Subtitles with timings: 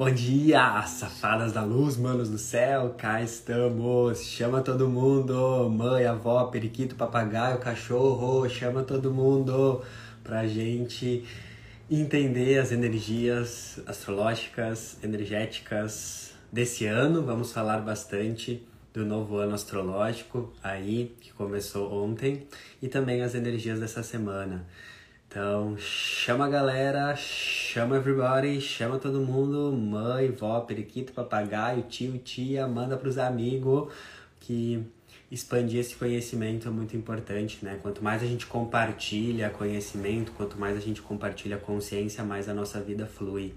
[0.00, 4.22] Bom dia, safadas da luz, manos do céu, cá estamos.
[4.22, 9.82] Chama todo mundo, mãe, avó, periquito, papagaio, cachorro, chama todo mundo
[10.24, 11.26] pra gente
[11.90, 17.22] entender as energias astrológicas, energéticas desse ano.
[17.22, 22.46] Vamos falar bastante do novo ano astrológico aí, que começou ontem,
[22.80, 24.64] e também as energias dessa semana.
[25.30, 32.66] Então, chama a galera, chama everybody, chama todo mundo, mãe, vó, periquito, papagaio, tio, tia,
[32.66, 33.92] manda pros amigos
[34.40, 34.84] que
[35.30, 37.78] expandir esse conhecimento é muito importante, né?
[37.80, 42.80] Quanto mais a gente compartilha conhecimento, quanto mais a gente compartilha consciência, mais a nossa
[42.80, 43.54] vida flui.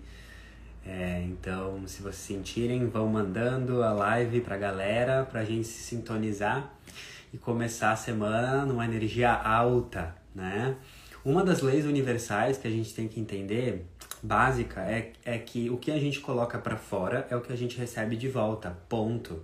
[0.85, 6.71] É, então, se vocês sentirem, vão mandando a live pra galera, pra gente se sintonizar
[7.33, 10.75] e começar a semana numa energia alta, né?
[11.25, 13.85] Uma das leis universais que a gente tem que entender,
[14.21, 17.55] básica, é, é que o que a gente coloca para fora é o que a
[17.55, 19.41] gente recebe de volta, ponto.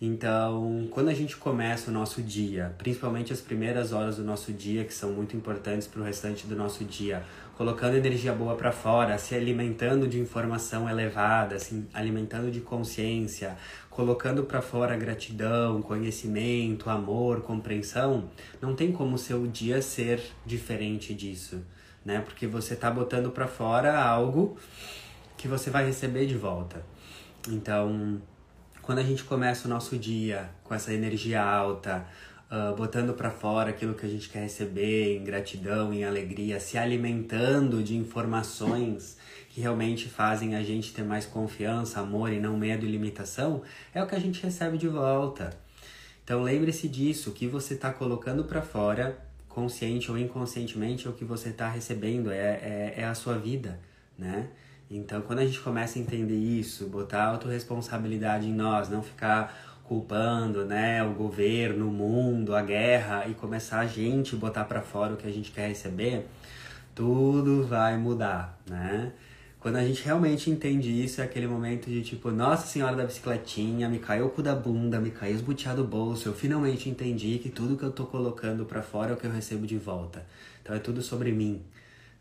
[0.00, 4.84] Então, quando a gente começa o nosso dia, principalmente as primeiras horas do nosso dia,
[4.84, 7.24] que são muito importantes para o restante do nosso dia,
[7.56, 13.56] colocando energia boa para fora, se alimentando de informação elevada, se alimentando de consciência,
[13.94, 21.14] colocando para fora gratidão, conhecimento, amor, compreensão, não tem como o seu dia ser diferente
[21.14, 21.62] disso,
[22.04, 22.20] né?
[22.20, 24.56] Porque você tá botando para fora algo
[25.36, 26.84] que você vai receber de volta.
[27.48, 28.20] Então,
[28.80, 32.06] quando a gente começa o nosso dia com essa energia alta,
[32.50, 36.78] uh, botando para fora aquilo que a gente quer receber em gratidão, em alegria, se
[36.78, 39.18] alimentando de informações
[39.52, 43.62] que realmente fazem a gente ter mais confiança, amor e não medo e limitação,
[43.94, 45.50] é o que a gente recebe de volta.
[46.24, 49.18] Então lembre-se disso, o que você está colocando para fora,
[49.50, 53.78] consciente ou inconscientemente, é o que você está recebendo, é, é, é a sua vida,
[54.18, 54.48] né?
[54.90, 60.64] Então, quando a gente começa a entender isso, botar autorresponsabilidade em nós, não ficar culpando,
[60.64, 65.16] né, o governo, o mundo, a guerra e começar a gente botar para fora o
[65.16, 66.26] que a gente quer receber,
[66.94, 69.12] tudo vai mudar, né?
[69.62, 73.88] Quando a gente realmente entende isso, é aquele momento de tipo, Nossa Senhora da Bicicletinha,
[73.88, 77.48] me caiu o cu da bunda, me caiu esbuteado o bolso, eu finalmente entendi que
[77.48, 80.26] tudo que eu tô colocando para fora é o que eu recebo de volta.
[80.60, 81.62] Então é tudo sobre mim,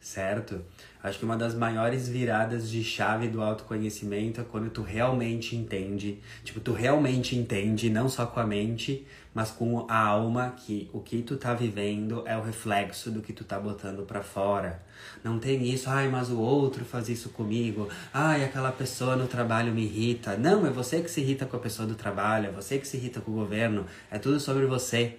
[0.02, 0.66] certo?
[1.04, 6.20] Acho que uma das maiores viradas de chave do autoconhecimento é quando tu realmente entende,
[6.44, 11.00] tipo, tu realmente entende, não só com a mente, mas com a alma, que o
[11.00, 14.84] que tu tá vivendo é o reflexo do que tu tá botando para fora.
[15.24, 19.72] Não tem isso, ai, mas o outro faz isso comigo, ai, aquela pessoa no trabalho
[19.72, 20.36] me irrita.
[20.36, 22.98] Não, é você que se irrita com a pessoa do trabalho, é você que se
[22.98, 25.18] irrita com o governo, é tudo sobre você.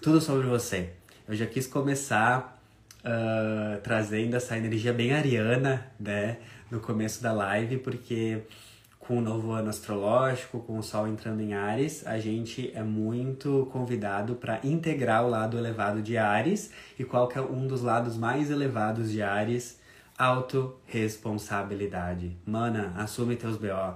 [0.00, 0.90] Tudo sobre você.
[1.28, 2.55] Eu já quis começar
[3.06, 6.36] uh, trazendo essa energia bem ariana, né,
[6.70, 8.42] no começo da live, porque
[8.98, 13.68] com o novo ano astrológico, com o Sol entrando em Ares, a gente é muito
[13.72, 16.72] convidado para integrar o lado elevado de Ares.
[16.98, 19.78] E qual que é um dos lados mais elevados de Ares?
[20.18, 22.36] Autoresponsabilidade.
[22.44, 23.94] Mana, assume teus BO.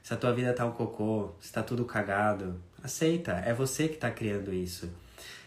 [0.00, 3.32] Se a tua vida tá um cocô, se tá tudo cagado, aceita.
[3.44, 4.88] É você que tá criando isso.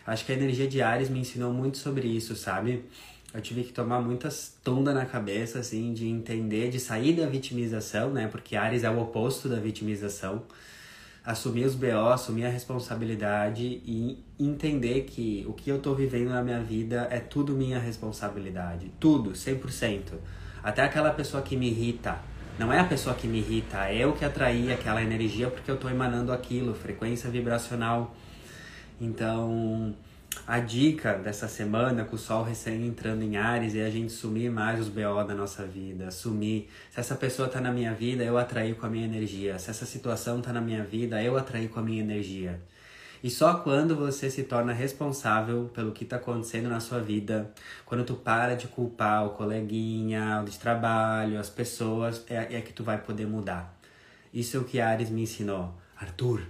[0.06, 2.86] Acho que a energia de Ares me ensinou muito sobre isso, sabe?
[3.34, 8.12] Eu tive que tomar muitas tondas na cabeça, assim, de entender, de sair da vitimização,
[8.12, 8.28] né?
[8.28, 10.44] Porque Ares é o oposto da vitimização.
[11.26, 16.44] Assumir os BO, assumir a responsabilidade e entender que o que eu tô vivendo na
[16.44, 18.92] minha vida é tudo minha responsabilidade.
[19.00, 20.14] Tudo, 100%.
[20.64, 22.20] Até aquela pessoa que me irrita,
[22.60, 25.78] não é a pessoa que me irrita, é eu que atraí aquela energia porque eu
[25.78, 28.16] tô emanando aquilo, frequência vibracional
[29.00, 29.96] então,
[30.48, 34.52] a dica dessa semana, com o sol recém entrando em Ares, é a gente sumir
[34.52, 36.70] mais os BO da nossa vida, sumir.
[36.92, 39.58] Se essa pessoa tá na minha vida, eu atraí com a minha energia.
[39.58, 42.62] Se essa situação tá na minha vida, eu atraí com a minha energia.
[43.24, 47.52] E só quando você se torna responsável pelo que está acontecendo na sua vida,
[47.84, 52.72] quando tu para de culpar o coleguinha, o de trabalho, as pessoas, é, é que
[52.72, 53.76] tu vai poder mudar.
[54.32, 55.74] Isso é o que Ares me ensinou.
[55.98, 56.42] Arthur,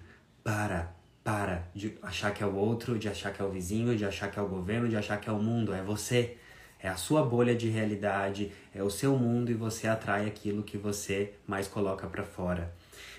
[0.44, 0.95] para,
[1.26, 4.30] para de achar que é o outro, de achar que é o vizinho, de achar
[4.30, 5.74] que é o governo, de achar que é o mundo.
[5.74, 6.38] É você.
[6.80, 10.78] É a sua bolha de realidade, é o seu mundo e você atrai aquilo que
[10.78, 12.72] você mais coloca para fora.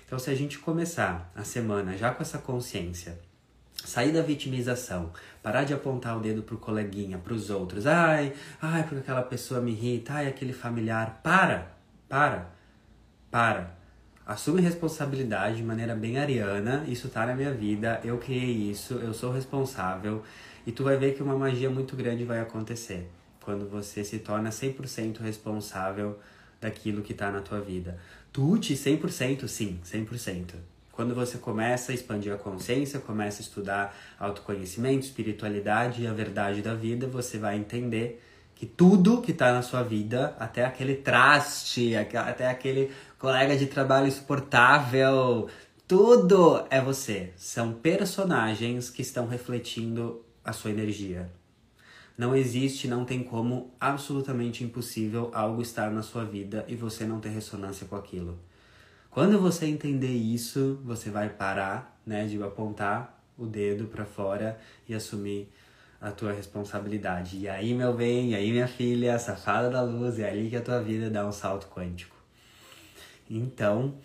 [0.05, 3.19] Então, se a gente começar a semana já com essa consciência,
[3.83, 5.11] sair da vitimização,
[5.43, 9.71] parar de apontar o dedo pro coleguinha, pros outros, ai, ai, porque aquela pessoa me
[9.71, 11.75] irrita, ai, aquele familiar, para,
[12.07, 12.49] para,
[13.29, 13.76] para
[14.27, 19.13] assume responsabilidade de maneira bem ariana, isso tá na minha vida, eu criei isso, eu
[19.13, 20.21] sou responsável,
[20.65, 23.09] e tu vai ver que uma magia muito grande vai acontecer
[23.39, 26.19] quando você se torna 100% responsável
[26.59, 27.97] daquilo que está na tua vida.
[28.33, 30.55] Tute 100% sim, 100%.
[30.91, 36.61] Quando você começa a expandir a consciência, começa a estudar autoconhecimento, espiritualidade e a verdade
[36.61, 38.21] da vida, você vai entender
[38.57, 44.07] que tudo que está na sua vida, até aquele traste, até aquele colega de trabalho
[44.07, 45.47] insuportável,
[45.87, 47.31] tudo é você.
[47.37, 51.31] São personagens que estão refletindo a sua energia.
[52.17, 57.19] Não existe, não tem como, absolutamente impossível algo estar na sua vida e você não
[57.19, 58.39] ter ressonância com aquilo.
[59.11, 64.59] Quando você entender isso, você vai parar, né, de apontar o dedo para fora
[64.89, 65.47] e assumir
[65.99, 67.37] a tua responsabilidade.
[67.37, 70.61] E aí, meu bem, e aí, minha filha, safada da luz, é ali que a
[70.61, 72.15] tua vida dá um salto quântico.
[73.29, 73.95] Então,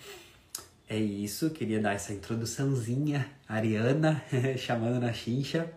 [0.88, 4.22] é isso, queria dar essa introduçãozinha, Ariana,
[4.58, 5.70] chamando na chincha.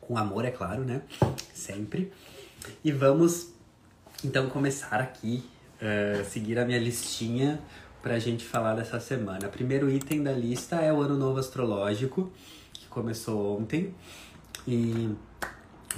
[0.00, 1.02] Com amor, é claro, né?
[1.52, 2.12] Sempre.
[2.84, 3.52] E vamos
[4.24, 5.44] então começar aqui
[5.80, 7.60] uh, seguir a minha listinha
[8.02, 9.48] para a gente falar dessa semana.
[9.48, 12.32] Primeiro item da lista é o Ano Novo Astrológico,
[12.96, 13.94] começou ontem.
[14.66, 15.14] E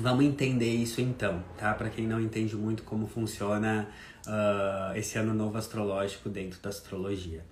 [0.01, 1.73] vamos entender isso então, tá?
[1.73, 3.89] Para quem não entende muito como funciona
[4.27, 7.45] uh, esse Ano Novo Astrológico dentro da astrologia.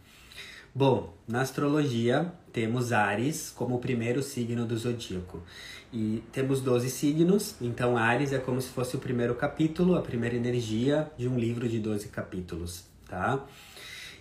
[0.74, 5.40] Bom, na astrologia temos Ares como o primeiro signo do zodíaco.
[5.92, 10.34] E temos 12 signos, então Ares é como se fosse o primeiro capítulo, a primeira
[10.34, 13.42] energia de um livro de 12 capítulos, tá?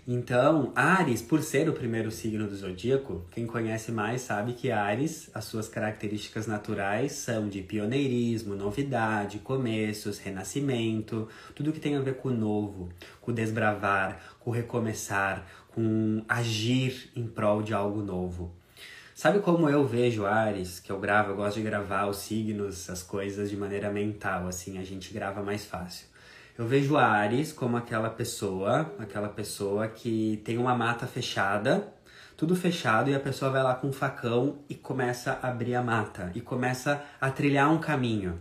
[0.07, 5.31] Então, Ares, por ser o primeiro signo do zodíaco, quem conhece mais sabe que Ares,
[5.33, 12.17] as suas características naturais são de pioneirismo, novidade, começos, renascimento, tudo que tem a ver
[12.17, 18.03] com o novo, com o desbravar, com o recomeçar, com agir em prol de algo
[18.03, 18.53] novo.
[19.15, 23.01] Sabe como eu vejo Ares, que eu gravo, eu gosto de gravar os signos, as
[23.01, 26.05] coisas de maneira mental, assim, a gente grava mais fácil.
[26.57, 31.93] Eu vejo Ares como aquela pessoa, aquela pessoa que tem uma mata fechada,
[32.37, 35.83] tudo fechado, e a pessoa vai lá com um facão e começa a abrir a
[35.83, 38.39] mata, e começa a trilhar um caminho.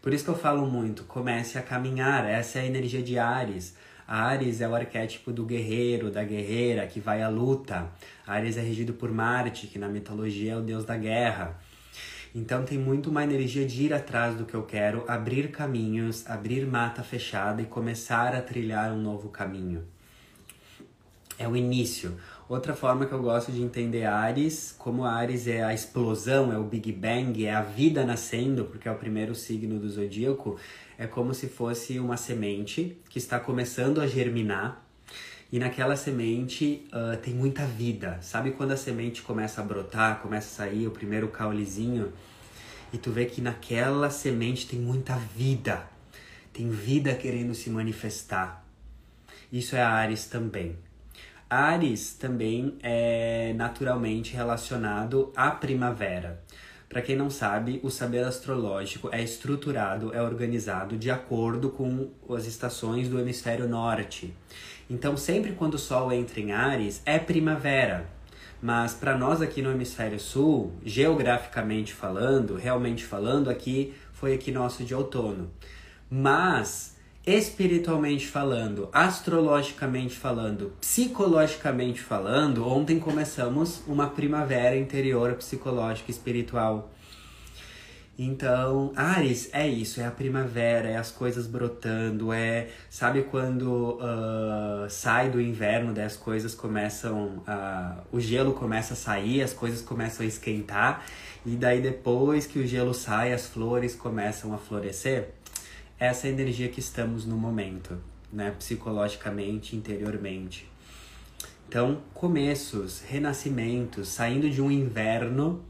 [0.00, 3.76] Por isso que eu falo muito, comece a caminhar, essa é a energia de Ares.
[4.06, 7.88] Ares é o arquétipo do guerreiro, da guerreira que vai à luta.
[8.24, 11.58] Ares é regido por Marte, que na mitologia é o deus da guerra.
[12.36, 16.66] Então tem muito uma energia de ir atrás do que eu quero, abrir caminhos, abrir
[16.66, 19.84] mata fechada e começar a trilhar um novo caminho.
[21.38, 22.14] É o início.
[22.46, 26.64] Outra forma que eu gosto de entender Ares, como Ares é a explosão, é o
[26.64, 30.58] Big Bang, é a vida nascendo, porque é o primeiro signo do zodíaco,
[30.98, 34.85] é como se fosse uma semente que está começando a germinar
[35.52, 38.18] e naquela semente uh, tem muita vida.
[38.20, 42.12] Sabe quando a semente começa a brotar, começa a sair o primeiro caulezinho
[42.92, 45.86] e tu vê que naquela semente tem muita vida,
[46.52, 48.64] tem vida querendo se manifestar.
[49.52, 50.76] Isso é Ares também.
[51.48, 56.42] Ares também é naturalmente relacionado à primavera.
[56.88, 62.46] Para quem não sabe, o saber astrológico é estruturado, é organizado de acordo com as
[62.46, 64.32] estações do hemisfério norte.
[64.88, 68.06] Então, sempre quando o Sol entra em Ares, é primavera.
[68.62, 74.94] Mas para nós aqui no hemisfério sul, geograficamente falando, realmente falando, aqui foi equinócio de
[74.94, 75.50] outono.
[76.10, 76.96] Mas
[77.26, 86.88] espiritualmente falando, astrologicamente falando, psicologicamente falando, ontem começamos uma primavera interior psicológica espiritual.
[88.18, 94.88] Então, Ares é isso, é a primavera, é as coisas brotando, é, sabe quando uh,
[94.88, 97.42] sai do inverno, daí as coisas começam,
[98.10, 101.04] o gelo começa a sair, as coisas começam a esquentar,
[101.44, 105.34] e daí depois que o gelo sai, as flores começam a florescer
[105.98, 107.98] essa energia que estamos no momento,
[108.32, 108.54] né?
[108.58, 110.66] Psicologicamente, interiormente.
[111.68, 115.62] Então, começos, renascimentos, saindo de um inverno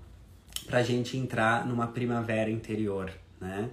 [0.67, 3.71] para a gente entrar numa primavera interior, né?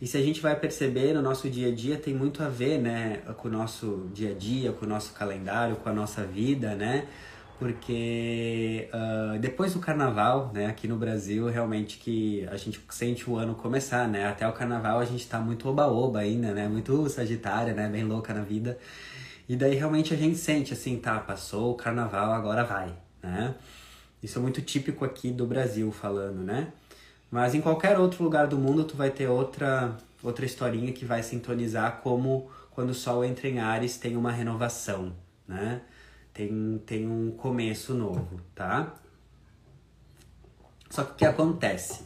[0.00, 2.78] E se a gente vai perceber no nosso dia a dia, tem muito a ver,
[2.78, 6.74] né, com o nosso dia a dia, com o nosso calendário, com a nossa vida,
[6.74, 7.06] né?
[7.60, 13.36] porque uh, depois do carnaval, né, aqui no Brasil, realmente que a gente sente o
[13.36, 14.26] ano começar, né?
[14.26, 16.66] Até o carnaval a gente tá muito oba-oba ainda, né?
[16.66, 17.86] Muito sagitária, né?
[17.86, 18.78] Bem louca na vida.
[19.46, 23.54] E daí realmente a gente sente assim, tá, passou o carnaval, agora vai, né?
[24.22, 26.72] Isso é muito típico aqui do Brasil falando, né?
[27.30, 31.22] Mas em qualquer outro lugar do mundo tu vai ter outra outra historinha que vai
[31.22, 35.14] sintonizar como quando o sol entra em Ares tem uma renovação,
[35.48, 35.80] né?
[36.32, 38.94] tem, tem um começo novo, tá?
[40.88, 42.04] Só que o que acontece?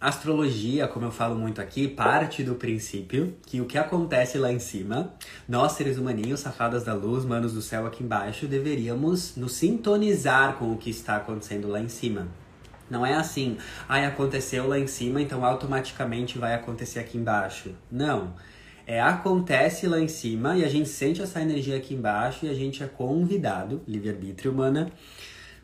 [0.00, 4.58] Astrologia, como eu falo muito aqui, parte do princípio que o que acontece lá em
[4.58, 5.14] cima,
[5.48, 10.72] nós seres humaninhos, safadas da luz, manos do céu aqui embaixo, deveríamos nos sintonizar com
[10.72, 12.28] o que está acontecendo lá em cima.
[12.90, 13.56] Não é assim,
[13.88, 17.74] ai, aconteceu lá em cima, então automaticamente vai acontecer aqui embaixo.
[17.90, 18.34] Não.
[18.86, 22.54] É acontece lá em cima e a gente sente essa energia aqui embaixo e a
[22.54, 24.92] gente é convidado, livre-arbítrio humana,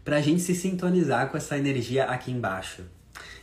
[0.03, 2.83] para a gente se sintonizar com essa energia aqui embaixo.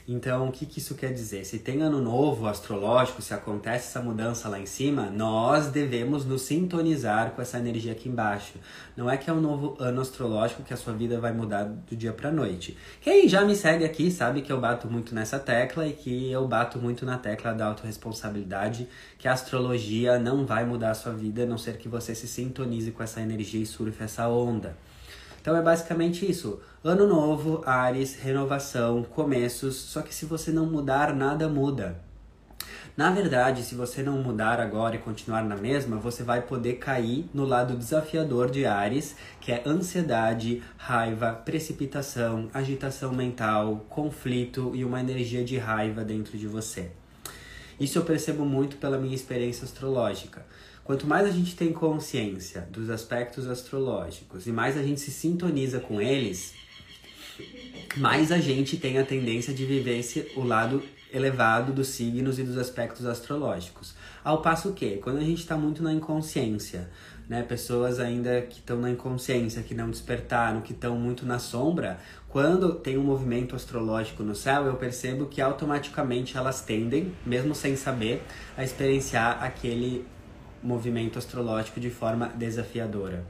[0.09, 1.43] Então, o que, que isso quer dizer?
[1.43, 6.43] Se tem ano novo astrológico, se acontece essa mudança lá em cima, nós devemos nos
[6.43, 8.53] sintonizar com essa energia aqui embaixo.
[8.95, 11.93] Não é que é um novo ano astrológico que a sua vida vai mudar do
[11.93, 12.77] dia para noite.
[13.01, 16.47] Quem já me segue aqui sabe que eu bato muito nessa tecla e que eu
[16.47, 18.87] bato muito na tecla da autorresponsabilidade,
[19.19, 22.29] que a astrologia não vai mudar a sua vida, a não ser que você se
[22.29, 24.77] sintonize com essa energia e surfe essa onda.
[25.47, 26.59] Então é basicamente isso.
[26.87, 29.75] Ano novo, Ares, renovação, começos.
[29.75, 31.99] Só que se você não mudar, nada muda.
[32.95, 37.29] Na verdade, se você não mudar agora e continuar na mesma, você vai poder cair
[37.33, 45.01] no lado desafiador de Ares, que é ansiedade, raiva, precipitação, agitação mental, conflito e uma
[45.01, 46.89] energia de raiva dentro de você.
[47.77, 50.45] Isso eu percebo muito pela minha experiência astrológica.
[50.85, 55.81] Quanto mais a gente tem consciência dos aspectos astrológicos e mais a gente se sintoniza
[55.81, 56.55] com eles,
[57.95, 62.43] mais a gente tem a tendência de viver esse, o lado elevado dos signos e
[62.43, 63.95] dos aspectos astrológicos.
[64.23, 66.89] Ao passo que, quando a gente está muito na inconsciência,
[67.29, 71.99] né, pessoas ainda que estão na inconsciência, que não despertaram, que estão muito na sombra,
[72.29, 77.75] quando tem um movimento astrológico no céu, eu percebo que automaticamente elas tendem, mesmo sem
[77.75, 78.23] saber,
[78.55, 80.05] a experienciar aquele
[80.61, 83.25] movimento astrológico de forma desafiadora.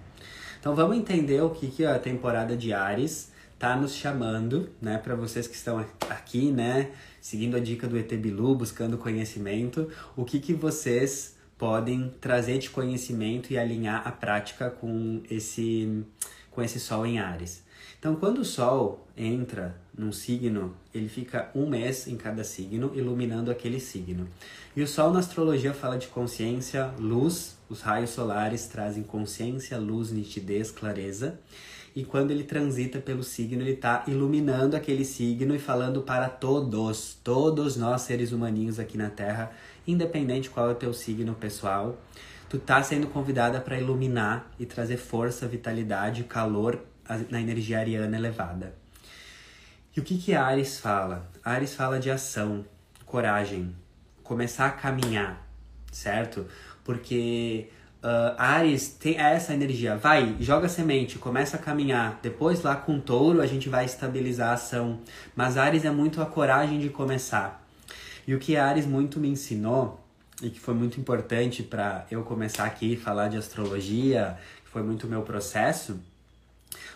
[0.60, 5.16] Então vamos entender o que, que a temporada de Ares está nos chamando, né, para
[5.16, 10.40] vocês que estão aqui, né, seguindo a dica do ET Bilu, buscando conhecimento, o que
[10.40, 16.06] que vocês podem trazer de conhecimento e alinhar a prática com esse
[16.52, 17.64] com esse sol em Ares.
[18.00, 23.50] Então, quando o sol entra num signo, ele fica um mês em cada signo, iluminando
[23.50, 24.28] aquele signo.
[24.76, 30.12] E o Sol na astrologia fala de consciência, luz, os raios solares trazem consciência, luz,
[30.12, 31.40] nitidez, clareza.
[31.98, 37.18] E quando ele transita pelo signo, ele está iluminando aquele signo e falando para todos,
[37.24, 39.52] todos nós seres humaninhos aqui na Terra,
[39.88, 42.00] independente qual é o teu signo pessoal,
[42.48, 46.80] tu tá sendo convidada para iluminar e trazer força, vitalidade, calor
[47.32, 48.76] na energia ariana elevada.
[49.96, 51.28] E o que que Ares fala?
[51.44, 52.64] Ares fala de ação,
[53.08, 53.76] coragem,
[54.22, 55.44] começar a caminhar,
[55.92, 56.46] certo?
[56.84, 57.70] Porque
[58.08, 62.20] uh, Ares tem essa energia, vai, joga semente, começa a caminhar.
[62.22, 65.00] Depois lá com touro a gente vai estabilizar a ação.
[65.36, 67.64] Mas Ares é muito a coragem de começar.
[68.26, 70.00] E o que Ares muito me ensinou
[70.42, 75.08] e que foi muito importante para eu começar aqui falar de astrologia, que foi muito
[75.08, 76.00] meu processo,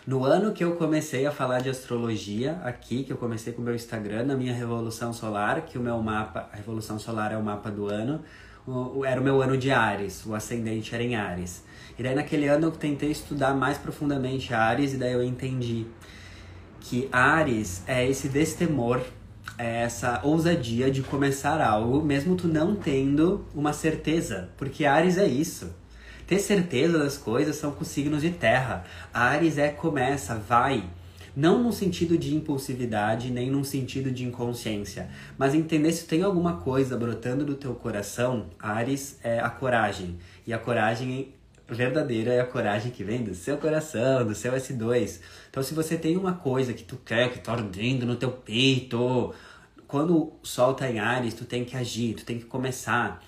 [0.06, 3.64] no ano que eu comecei a falar de astrologia, aqui, que eu comecei com o
[3.64, 7.42] meu Instagram, na minha Revolução Solar, que o meu mapa, a Revolução Solar é o
[7.42, 8.20] mapa do ano,
[8.66, 11.64] o, era o meu ano de Ares, o ascendente era em Ares.
[11.98, 15.86] E daí naquele ano eu tentei estudar mais profundamente Ares e daí eu entendi
[16.80, 19.00] que Ares é esse destemor,
[19.58, 25.26] é essa ousadia de começar algo, mesmo tu não tendo uma certeza, porque Ares é
[25.26, 25.72] isso.
[26.26, 28.84] Ter certeza das coisas são com signos de terra.
[29.12, 30.84] Ares é começa, vai.
[31.34, 35.08] Não no sentido de impulsividade, nem num sentido de inconsciência,
[35.38, 38.50] mas entender se tem alguma coisa brotando do teu coração.
[38.58, 40.18] Ares é a coragem.
[40.46, 41.32] E a coragem
[41.66, 45.20] verdadeira é a coragem que vem do seu coração, do seu S2.
[45.48, 49.32] Então, se você tem uma coisa que tu quer, que tá ardendo no teu peito,
[49.86, 53.24] quando o sol tá em Ares, tu tem que agir, tu tem que começar.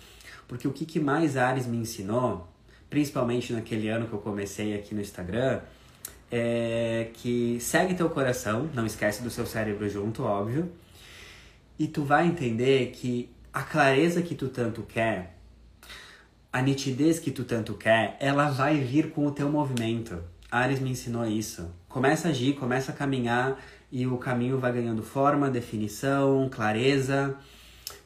[0.46, 2.48] Porque o que, que mais Ares me ensinou
[2.94, 5.60] principalmente naquele ano que eu comecei aqui no Instagram,
[6.30, 10.70] é que segue teu coração, não esquece do seu cérebro junto, óbvio.
[11.78, 15.36] E tu vai entender que a clareza que tu tanto quer,
[16.52, 20.22] a nitidez que tu tanto quer, ela vai vir com o teu movimento.
[20.50, 21.68] Ares me ensinou isso.
[21.88, 27.36] Começa a agir, começa a caminhar e o caminho vai ganhando forma, definição, clareza,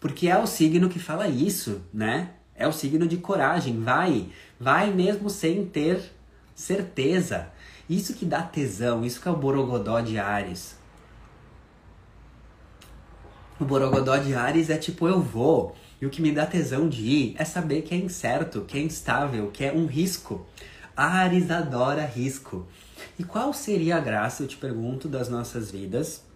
[0.00, 2.30] porque é o signo que fala isso, né?
[2.54, 6.00] É o signo de coragem, vai, vai mesmo sem ter
[6.54, 7.50] certeza.
[7.88, 10.76] Isso que dá tesão, isso que é o borogodó de Ares.
[13.58, 15.74] O borogodó de Ares é tipo eu vou.
[16.00, 18.80] E o que me dá tesão de ir é saber que é incerto, que é
[18.80, 20.46] instável, que é um risco.
[20.96, 22.66] Ares adora risco.
[23.18, 26.27] E qual seria a graça, eu te pergunto, das nossas vidas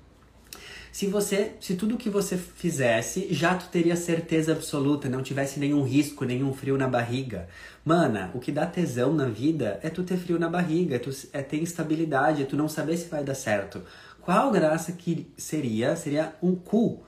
[0.92, 5.82] Se você, se tudo que você fizesse, já tu teria certeza absoluta, não tivesse nenhum
[5.82, 7.48] risco, nenhum frio na barriga.
[7.82, 11.10] Mana, o que dá tesão na vida é tu ter frio na barriga, é, tu,
[11.32, 13.80] é ter instabilidade, é tu não saber se vai dar certo.
[14.20, 15.96] Qual graça que seria?
[15.96, 17.02] Seria um cu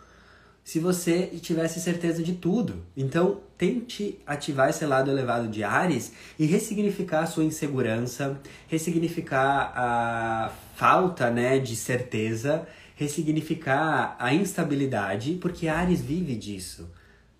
[0.64, 2.82] se você tivesse certeza de tudo.
[2.96, 10.50] Então, tente ativar esse lado elevado de Ares e ressignificar a sua insegurança, ressignificar a
[10.74, 16.90] falta, né, de certeza, ressignificar a instabilidade, porque Ares vive disso.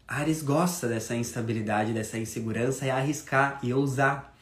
[0.07, 4.35] Ares gosta dessa instabilidade, dessa insegurança, é arriscar e ousar.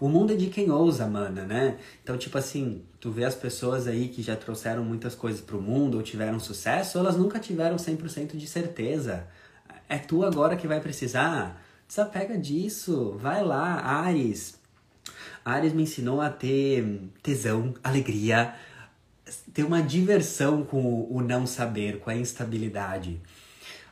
[0.00, 1.76] O mundo é de quem ousa, mana, né?
[2.02, 5.96] Então, tipo assim, tu vê as pessoas aí que já trouxeram muitas coisas pro mundo
[5.96, 9.26] ou tiveram sucesso, elas nunca tiveram 100% de certeza.
[9.86, 11.62] É tu agora que vai precisar.
[11.86, 13.18] Desapega disso.
[13.18, 14.58] Vai lá, Ares.
[15.44, 18.54] Ares me ensinou a ter tesão, alegria,
[19.52, 23.20] ter uma diversão com o não saber, com a instabilidade.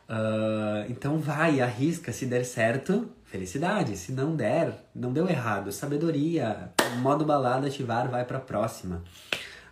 [0.09, 3.95] Uh, então vai, arrisca, se der certo, felicidade.
[3.95, 5.71] Se não der, não deu errado.
[5.71, 9.03] Sabedoria, modo balada ativar, vai pra próxima.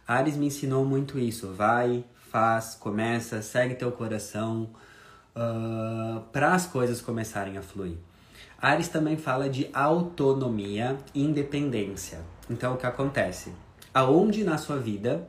[0.08, 1.54] Ares me ensinou muito isso.
[1.54, 4.70] Vai, faz, começa, segue teu coração
[5.36, 7.98] uh, para as coisas começarem a fluir.
[8.60, 12.20] Ares também fala de autonomia e independência.
[12.50, 13.52] Então o que acontece?
[13.94, 15.28] Aonde na sua vida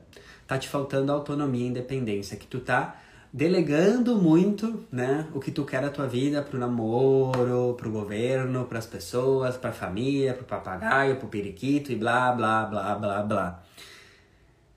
[0.48, 2.36] tá te faltando autonomia e independência?
[2.36, 2.96] Que tu tá
[3.32, 8.86] delegando muito, né, o que tu quer da tua vida pro namoro, pro governo, pras
[8.86, 13.62] pessoas, pra família, pro papagaio, pro periquito e blá, blá, blá, blá, blá.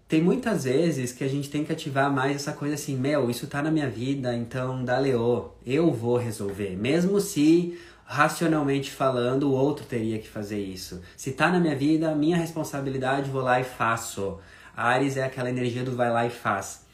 [0.08, 3.48] Tem muitas vezes que a gente tem que ativar mais essa coisa assim, meu, isso
[3.48, 9.54] tá na minha vida, então dá leô, eu vou resolver, mesmo se racionalmente falando o
[9.54, 11.02] outro teria que fazer isso.
[11.16, 14.38] Se tá na minha vida, minha responsabilidade, vou lá e faço.
[14.76, 16.86] Ares é aquela energia do vai lá e faz.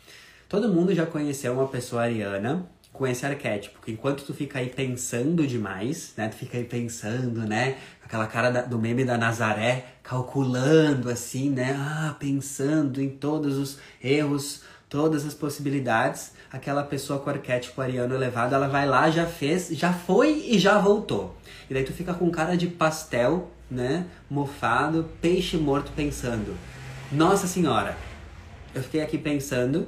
[0.50, 2.66] Todo mundo já conheceu uma pessoa ariana
[2.98, 6.30] com esse arquétipo, que enquanto tu fica aí pensando demais, né?
[6.30, 7.78] Tu fica aí pensando, né?
[8.04, 11.76] Aquela cara da, do meme da Nazaré, calculando assim, né?
[11.78, 16.32] Ah, pensando em todos os erros, todas as possibilidades.
[16.52, 20.80] Aquela pessoa com arquétipo ariano elevado, ela vai lá, já fez, já foi e já
[20.80, 21.38] voltou.
[21.70, 24.08] E daí tu fica com cara de pastel, né?
[24.30, 26.58] Mofado, peixe morto pensando.
[27.12, 27.98] Nossa senhora,
[28.76, 29.88] eu fiquei aqui pensando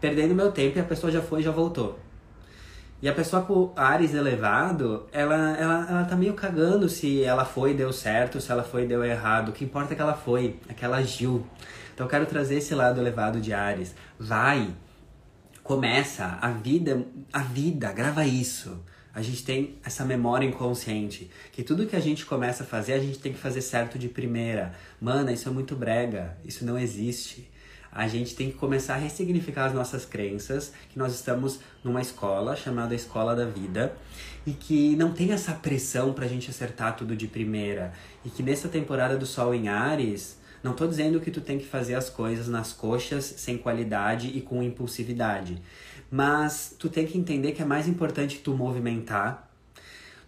[0.00, 1.98] perdendo meu tempo e a pessoa já foi e já voltou.
[3.00, 7.70] E a pessoa com Ares elevado, ela, ela, ela tá meio cagando se ela foi
[7.70, 9.50] e deu certo, se ela foi e deu errado.
[9.50, 11.46] O que importa é que ela foi, é que ela agiu.
[11.94, 13.94] Então eu quero trazer esse lado elevado de Ares.
[14.18, 14.74] Vai,
[15.62, 18.82] começa, a vida, a vida, grava isso.
[19.18, 23.00] A gente tem essa memória inconsciente, que tudo que a gente começa a fazer, a
[23.00, 24.74] gente tem que fazer certo de primeira.
[25.00, 27.48] Mana, isso é muito brega, isso não existe
[27.90, 32.54] a gente tem que começar a ressignificar as nossas crenças, que nós estamos numa escola
[32.54, 33.92] chamada Escola da Vida
[34.46, 37.92] e que não tem essa pressão pra gente acertar tudo de primeira.
[38.24, 41.66] E que nessa temporada do Sol em Ares, não tô dizendo que tu tem que
[41.66, 45.60] fazer as coisas nas coxas, sem qualidade e com impulsividade.
[46.10, 49.48] Mas tu tem que entender que é mais importante tu movimentar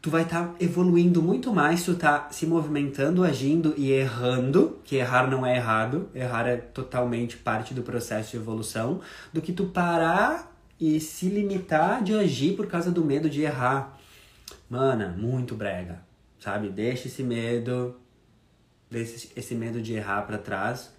[0.01, 4.79] tu vai estar tá evoluindo muito mais se tu tá se movimentando, agindo e errando,
[4.85, 9.01] que errar não é errado, errar é totalmente parte do processo de evolução,
[9.33, 13.99] do que tu parar e se limitar de agir por causa do medo de errar.
[14.69, 16.01] Mana, muito brega,
[16.38, 16.71] sabe?
[16.71, 17.95] Deixa esse medo,
[18.90, 20.90] deixa esse medo de errar para trás.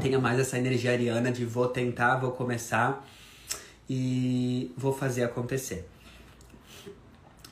[0.00, 3.06] Tenha mais essa energia ariana de vou tentar, vou começar
[3.88, 5.88] e vou fazer acontecer.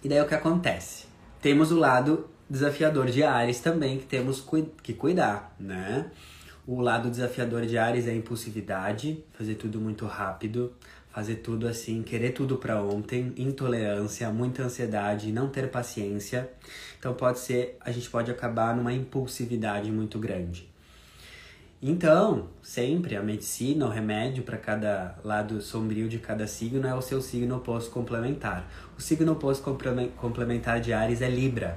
[0.02, 1.06] E daí o que acontece?
[1.40, 4.44] Temos o lado desafiador de Ares também que temos
[4.82, 6.10] que cuidar, né?
[6.66, 10.72] O lado desafiador de Ares é a impulsividade, fazer tudo muito rápido,
[11.10, 16.50] fazer tudo assim, querer tudo para ontem, intolerância, muita ansiedade, não ter paciência.
[16.98, 20.73] Então pode ser, a gente pode acabar numa impulsividade muito grande.
[21.86, 27.02] Então, sempre a medicina, o remédio para cada lado sombrio de cada signo é o
[27.02, 28.66] seu signo oposto complementar.
[28.96, 29.76] O signo oposto
[30.16, 31.76] complementar de Ares é Libra.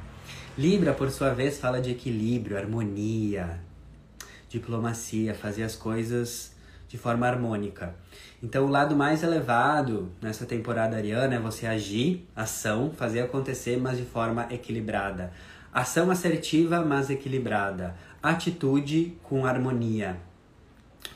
[0.58, 3.60] Libra, por sua vez, fala de equilíbrio, harmonia,
[4.48, 6.56] diplomacia, fazer as coisas
[6.88, 7.94] de forma harmônica.
[8.42, 13.98] Então, o lado mais elevado nessa temporada ariana é você agir, ação, fazer acontecer, mas
[13.98, 15.34] de forma equilibrada.
[15.74, 17.94] Ação assertiva, mas equilibrada
[18.30, 20.20] atitude com harmonia.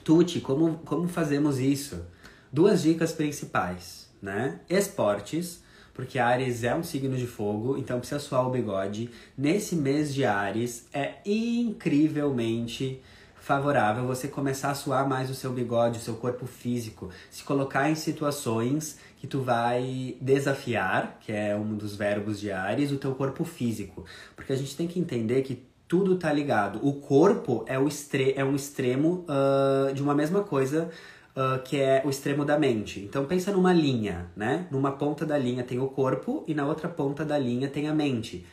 [0.04, 2.06] Tuti, como, como fazemos isso?
[2.52, 4.60] Duas dicas principais, né?
[4.69, 9.10] Esportes, porque Ares é um signo de fogo, então precisa suar o bigode.
[9.38, 13.02] Nesse mês de Ares é incrivelmente
[13.36, 17.89] favorável você começar a suar mais o seu bigode, o seu corpo físico, se colocar
[17.89, 23.15] em situações que tu vai desafiar, que é um dos verbos de Ares, o teu
[23.15, 24.06] corpo físico.
[24.36, 26.80] Porque a gente tem que entender que tudo tá ligado.
[26.82, 27.90] O corpo é, o
[28.38, 30.90] é um extremo uh, de uma mesma coisa
[31.36, 33.02] uh, que é o extremo da mente.
[33.02, 34.68] Então pensa numa linha, né?
[34.72, 37.94] Numa ponta da linha tem o corpo e na outra ponta da linha tem a
[37.94, 38.46] mente.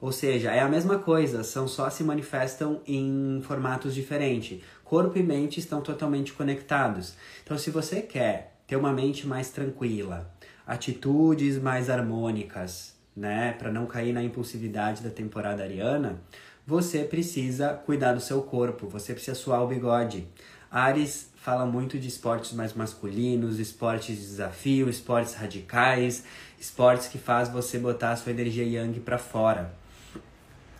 [0.00, 4.62] Ou seja, é a mesma coisa, são só se manifestam em formatos diferentes.
[4.82, 7.12] Corpo e mente estão totalmente conectados.
[7.44, 10.30] Então, se você quer ter uma mente mais tranquila,
[10.66, 16.20] atitudes mais harmônicas, né, para não cair na impulsividade da temporada ariana,
[16.66, 20.26] você precisa cuidar do seu corpo, você precisa suar o bigode.
[20.68, 26.24] Ares fala muito de esportes mais masculinos, esportes de desafio, esportes radicais,
[26.58, 29.72] esportes que faz você botar a sua energia yang para fora.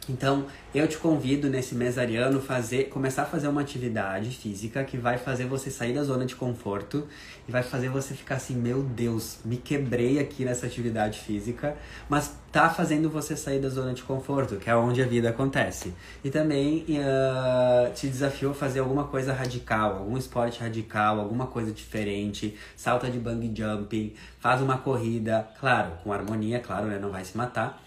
[0.09, 4.97] Então, eu te convido nesse mês ariano fazer, começar a fazer uma atividade física que
[4.97, 7.07] vai fazer você sair da zona de conforto
[7.49, 11.77] e vai fazer você ficar assim, meu Deus, me quebrei aqui nessa atividade física,
[12.09, 15.93] mas tá fazendo você sair da zona de conforto, que é onde a vida acontece.
[16.23, 21.73] E também uh, te desafio a fazer alguma coisa radical, algum esporte radical, alguma coisa
[21.73, 27.25] diferente, salta de bungee jumping, faz uma corrida, claro, com harmonia, claro, né, não vai
[27.25, 27.86] se matar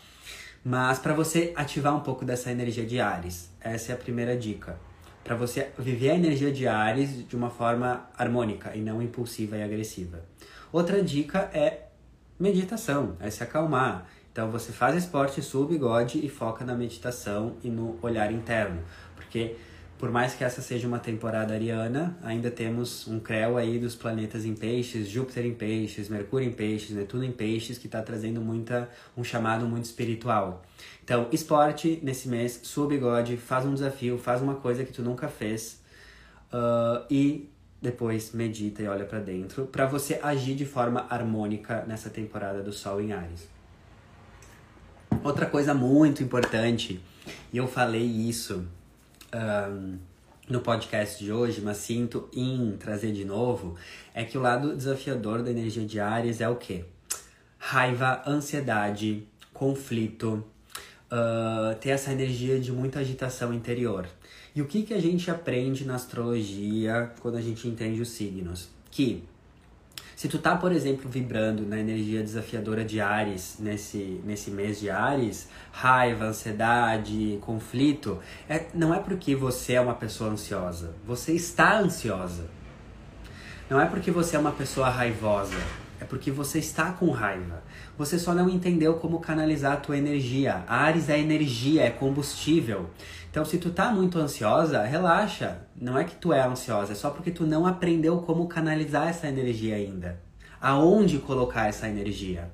[0.63, 4.79] mas para você ativar um pouco dessa energia de Ares, essa é a primeira dica.
[5.23, 9.63] Para você viver a energia de Ares de uma forma harmônica e não impulsiva e
[9.63, 10.23] agressiva.
[10.71, 11.87] Outra dica é
[12.39, 14.07] meditação, é se acalmar.
[14.31, 18.81] Então você faz esporte, sua bigode e foca na meditação e no olhar interno,
[19.15, 19.55] porque
[19.99, 24.45] por mais que essa seja uma temporada ariana, ainda temos um creu aí dos planetas
[24.45, 28.89] em peixes, Júpiter em peixes, Mercúrio em peixes, Netuno em peixes, que está trazendo muita,
[29.17, 30.63] um chamado muito espiritual.
[31.03, 35.27] Então, esporte nesse mês, sua bigode, faz um desafio, faz uma coisa que tu nunca
[35.27, 35.81] fez
[36.53, 37.49] uh, e
[37.81, 42.71] depois medita e olha para dentro, para você agir de forma harmônica nessa temporada do
[42.71, 43.49] Sol em Ares.
[45.21, 47.01] Outra coisa muito importante,
[47.51, 48.65] e eu falei isso
[49.33, 49.97] um,
[50.49, 53.75] no podcast de hoje, mas sinto em trazer de novo,
[54.13, 56.85] é que o lado desafiador da energia de Ares é o quê?
[57.57, 60.43] Raiva, ansiedade, conflito,
[61.11, 64.07] uh, ter essa energia de muita agitação interior.
[64.55, 68.69] E o que, que a gente aprende na astrologia quando a gente entende os signos?
[68.89, 69.23] Que
[70.19, 74.89] se tu tá, por exemplo, vibrando na energia desafiadora de Ares nesse, nesse mês de
[74.89, 80.93] Ares, raiva, ansiedade, conflito, é, não é porque você é uma pessoa ansiosa.
[81.07, 82.49] Você está ansiosa.
[83.69, 85.55] Não é porque você é uma pessoa raivosa.
[86.01, 87.63] É porque você está com raiva.
[87.97, 90.65] Você só não entendeu como canalizar a tua energia.
[90.67, 92.89] Ares é energia, é combustível.
[93.29, 95.59] Então, se tu tá muito ansiosa, relaxa.
[95.75, 99.27] Não é que tu é ansiosa, é só porque tu não aprendeu como canalizar essa
[99.27, 100.19] energia ainda.
[100.59, 102.51] Aonde colocar essa energia?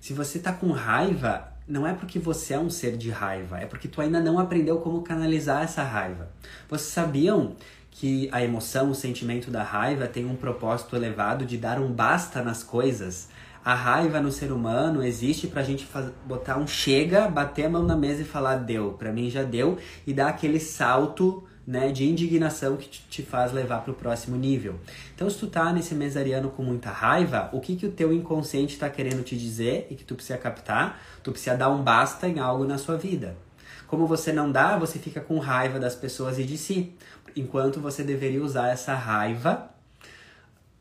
[0.00, 3.66] Se você tá com raiva, não é porque você é um ser de raiva, é
[3.66, 6.30] porque tu ainda não aprendeu como canalizar essa raiva.
[6.68, 7.54] Vocês sabiam
[7.90, 12.42] que a emoção, o sentimento da raiva tem um propósito elevado de dar um basta
[12.42, 13.28] nas coisas?
[13.64, 15.88] A raiva no ser humano existe pra gente
[16.26, 19.78] botar um chega, bater a mão na mesa e falar deu, pra mim já deu,
[20.06, 24.74] e dar aquele salto né, de indignação que te faz levar para o próximo nível.
[25.14, 28.74] Então, se tu tá nesse mesariano com muita raiva, o que que o teu inconsciente
[28.74, 31.00] está querendo te dizer e que tu precisa captar?
[31.22, 33.34] Tu precisa dar um basta em algo na sua vida.
[33.86, 36.92] Como você não dá, você fica com raiva das pessoas e de si,
[37.34, 39.73] enquanto você deveria usar essa raiva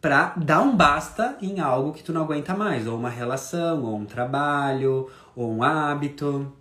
[0.04, 3.96] para dar um basta em algo que tu não aguenta mais, ou uma relação, ou
[3.96, 6.52] um trabalho, ou um hábito.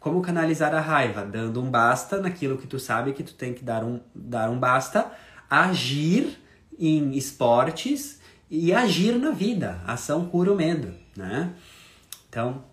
[0.00, 1.22] Como canalizar a raiva?
[1.22, 4.58] Dando um basta naquilo que tu sabe que tu tem que dar um, dar um
[4.58, 5.12] basta,
[5.50, 6.38] agir
[6.78, 8.18] em esportes
[8.50, 9.78] e agir na vida.
[9.86, 11.52] Ação cura o medo, né?
[12.30, 12.64] Então,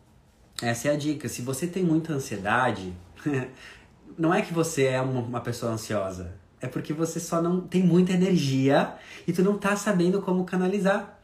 [0.62, 1.28] essa é a dica.
[1.28, 2.94] Se você tem muita ansiedade,
[4.18, 8.14] não é que você é uma pessoa ansiosa é porque você só não tem muita
[8.14, 8.94] energia
[9.28, 11.20] e tu não tá sabendo como canalizar.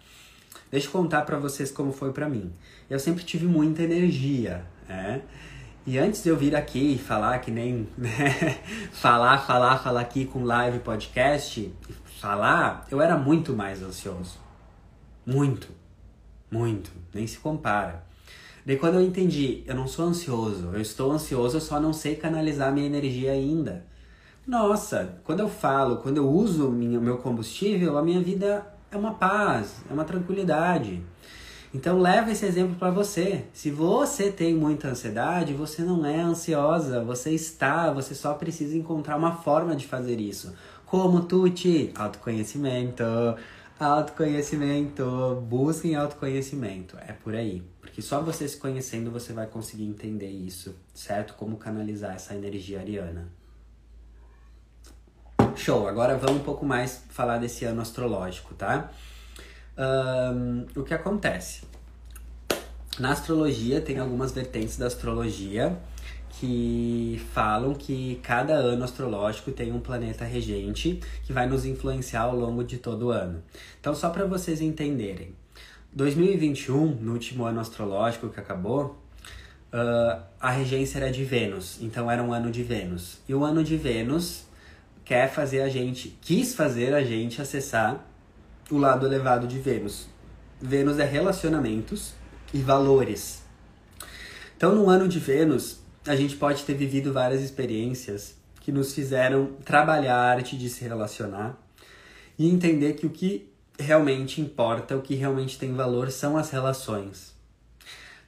[0.69, 2.51] Deixa eu contar para vocês como foi para mim.
[2.89, 5.21] Eu sempre tive muita energia, né?
[5.87, 8.59] E antes de eu vir aqui e falar que nem né?
[8.91, 11.73] falar, falar, falar aqui com live podcast,
[12.19, 14.37] falar, eu era muito mais ansioso.
[15.25, 15.69] Muito.
[16.51, 18.03] Muito, nem se compara.
[18.65, 22.17] Daí quando eu entendi, eu não sou ansioso, eu estou ansioso, eu só não sei
[22.17, 23.87] canalizar minha energia ainda.
[24.49, 29.13] Nossa, quando eu falo, quando eu uso o meu combustível, a minha vida é uma
[29.13, 31.03] paz, é uma tranquilidade.
[31.71, 33.45] Então leva esse exemplo para você.
[33.53, 39.17] Se você tem muita ansiedade, você não é ansiosa, você está, você só precisa encontrar
[39.17, 40.51] uma forma de fazer isso.
[40.83, 41.91] Como Tuti?
[41.93, 43.03] Autoconhecimento.
[43.79, 45.43] Autoconhecimento.
[45.47, 46.97] Busquem autoconhecimento.
[47.07, 47.61] É por aí.
[47.79, 51.35] Porque só você se conhecendo você vai conseguir entender isso, certo?
[51.35, 53.37] Como canalizar essa energia ariana.
[55.59, 58.89] Show, agora vamos um pouco mais falar desse ano astrológico, tá?
[59.77, 61.63] Um, o que acontece?
[62.97, 65.77] Na astrologia, tem algumas vertentes da astrologia
[66.39, 72.37] que falam que cada ano astrológico tem um planeta regente que vai nos influenciar ao
[72.37, 73.43] longo de todo o ano.
[73.81, 75.35] Então, só para vocês entenderem,
[75.91, 78.97] 2021, no último ano astrológico que acabou,
[79.73, 83.17] uh, a regência era de Vênus, então era um ano de Vênus.
[83.27, 84.47] E o ano de Vênus
[85.09, 88.07] quer fazer a gente, quis fazer a gente acessar
[88.69, 90.07] o lado elevado de Vênus.
[90.61, 92.13] Vênus é relacionamentos
[92.53, 93.41] e valores.
[94.55, 99.47] Então, no ano de Vênus, a gente pode ter vivido várias experiências que nos fizeram
[99.65, 101.57] trabalhar a arte de se relacionar
[102.37, 107.33] e entender que o que realmente importa, o que realmente tem valor são as relações.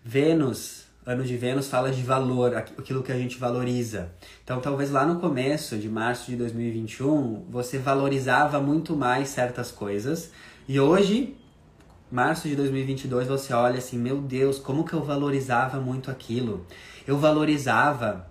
[0.03, 4.11] Vênus ano de Vênus fala de valor, aquilo que a gente valoriza.
[4.43, 10.31] Então, talvez lá no começo de março de 2021, você valorizava muito mais certas coisas,
[10.67, 11.35] e hoje,
[12.11, 16.65] março de 2022, você olha assim: meu Deus, como que eu valorizava muito aquilo?
[17.07, 18.27] Eu valorizava,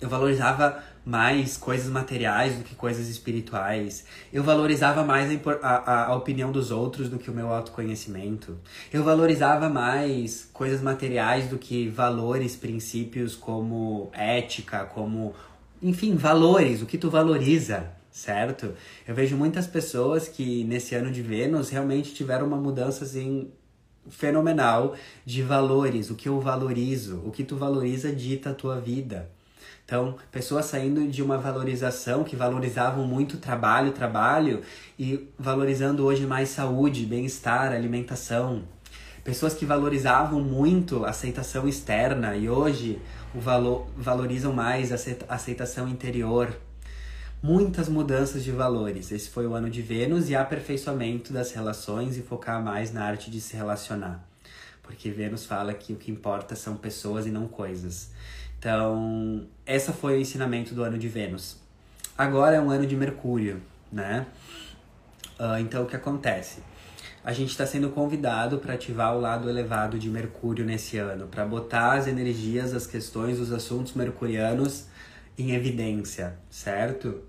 [0.00, 4.04] eu valorizava mais coisas materiais do que coisas espirituais.
[4.32, 5.30] Eu valorizava mais
[5.62, 8.58] a, a, a, opinião dos outros do que o meu autoconhecimento.
[8.92, 15.32] Eu valorizava mais coisas materiais do que valores, princípios como ética, como.
[15.80, 18.74] Enfim, valores, o que tu valoriza, certo?
[19.06, 23.52] Eu vejo muitas pessoas que nesse ano de Vênus realmente tiveram uma mudança assim
[24.08, 29.35] fenomenal de valores, o que eu valorizo, o que tu valoriza dita a tua vida.
[29.86, 34.62] Então, pessoas saindo de uma valorização que valorizavam muito trabalho, trabalho
[34.98, 38.64] e valorizando hoje mais saúde, bem-estar, alimentação.
[39.22, 43.00] Pessoas que valorizavam muito aceitação externa e hoje
[43.32, 44.90] o valor, valorizam mais
[45.28, 46.52] aceitação interior.
[47.40, 49.12] Muitas mudanças de valores.
[49.12, 53.30] Esse foi o ano de Vênus e aperfeiçoamento das relações e focar mais na arte
[53.30, 54.26] de se relacionar.
[54.82, 58.10] Porque Vênus fala que o que importa são pessoas e não coisas.
[58.58, 61.58] Então, essa foi o ensinamento do ano de Vênus.
[62.16, 63.60] Agora é um ano de Mercúrio,
[63.92, 64.26] né?
[65.38, 66.62] Uh, então, o que acontece?
[67.22, 71.44] A gente está sendo convidado para ativar o lado elevado de Mercúrio nesse ano, para
[71.44, 74.86] botar as energias, as questões, os assuntos mercurianos
[75.36, 77.20] em evidência, certo?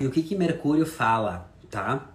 [0.00, 2.06] E o que que Mercúrio fala, tá?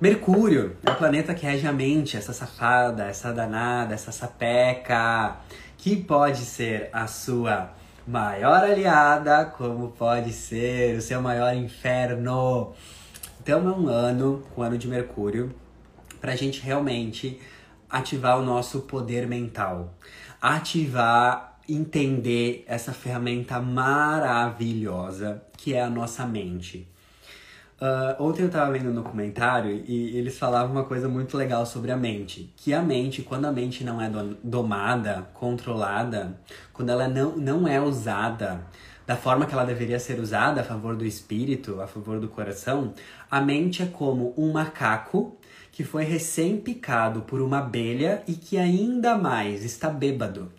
[0.00, 5.36] Mercúrio é o planeta que rege a mente, essa safada, essa danada, essa sapeca,
[5.82, 7.74] que pode ser a sua
[8.06, 12.72] maior aliada, como pode ser o seu maior inferno.
[13.40, 15.52] Então é um ano, um ano de Mercúrio,
[16.20, 17.40] para a gente realmente
[17.90, 19.92] ativar o nosso poder mental,
[20.40, 26.88] ativar, entender essa ferramenta maravilhosa que é a nossa mente.
[27.82, 31.90] Uh, ontem eu estava vendo um documentário e eles falavam uma coisa muito legal sobre
[31.90, 32.52] a mente.
[32.56, 34.08] Que a mente, quando a mente não é
[34.40, 36.38] domada, controlada,
[36.72, 38.64] quando ela não, não é usada
[39.04, 42.94] da forma que ela deveria ser usada a favor do espírito, a favor do coração,
[43.28, 45.36] a mente é como um macaco
[45.72, 50.52] que foi recém-picado por uma abelha e que ainda mais está bêbado.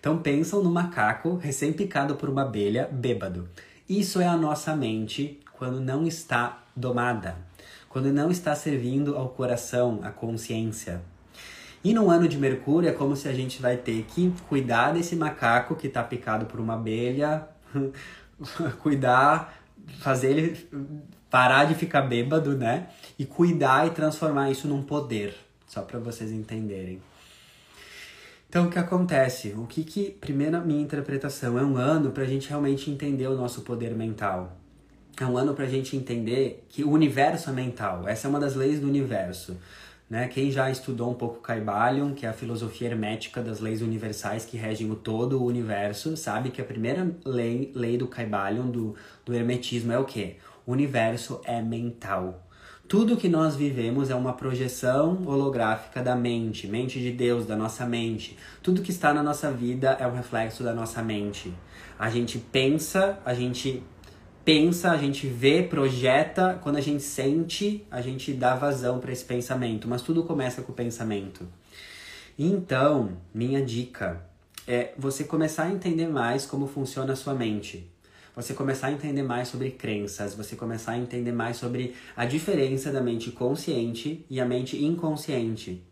[0.00, 3.48] então pensam no macaco recém-picado por uma abelha, bêbado.
[3.88, 7.36] Isso é a nossa mente quando não está domada,
[7.88, 11.00] quando não está servindo ao coração, à consciência.
[11.82, 15.14] E no ano de Mercúrio é como se a gente vai ter que cuidar desse
[15.14, 17.46] macaco que está picado por uma abelha,
[18.82, 19.56] cuidar,
[20.00, 20.68] fazer ele
[21.30, 22.88] parar de ficar bêbado, né?
[23.18, 25.34] E cuidar e transformar isso num poder,
[25.66, 27.00] só para vocês entenderem.
[28.48, 29.54] Então, o que acontece?
[29.56, 33.36] O que que, primeira minha interpretação, é um ano para a gente realmente entender o
[33.36, 34.56] nosso poder mental
[35.22, 38.06] é um ano para a gente entender que o universo é mental.
[38.06, 39.56] Essa é uma das leis do universo.
[40.08, 40.28] Né?
[40.28, 44.56] Quem já estudou um pouco Kybalion, que é a filosofia hermética das leis universais que
[44.56, 49.34] regem o todo o universo, sabe que a primeira lei, lei do Kybalion, do, do
[49.34, 50.36] hermetismo, é o quê?
[50.64, 52.42] O universo é mental.
[52.88, 57.84] Tudo que nós vivemos é uma projeção holográfica da mente, mente de Deus, da nossa
[57.84, 58.38] mente.
[58.62, 61.52] Tudo que está na nossa vida é um reflexo da nossa mente.
[61.98, 63.82] A gente pensa, a gente
[64.46, 69.24] pensa, a gente vê, projeta, quando a gente sente, a gente dá vazão para esse
[69.24, 71.48] pensamento, mas tudo começa com o pensamento.
[72.38, 74.24] Então, minha dica
[74.64, 77.90] é você começar a entender mais como funciona a sua mente.
[78.36, 82.92] Você começar a entender mais sobre crenças, você começar a entender mais sobre a diferença
[82.92, 85.82] da mente consciente e a mente inconsciente.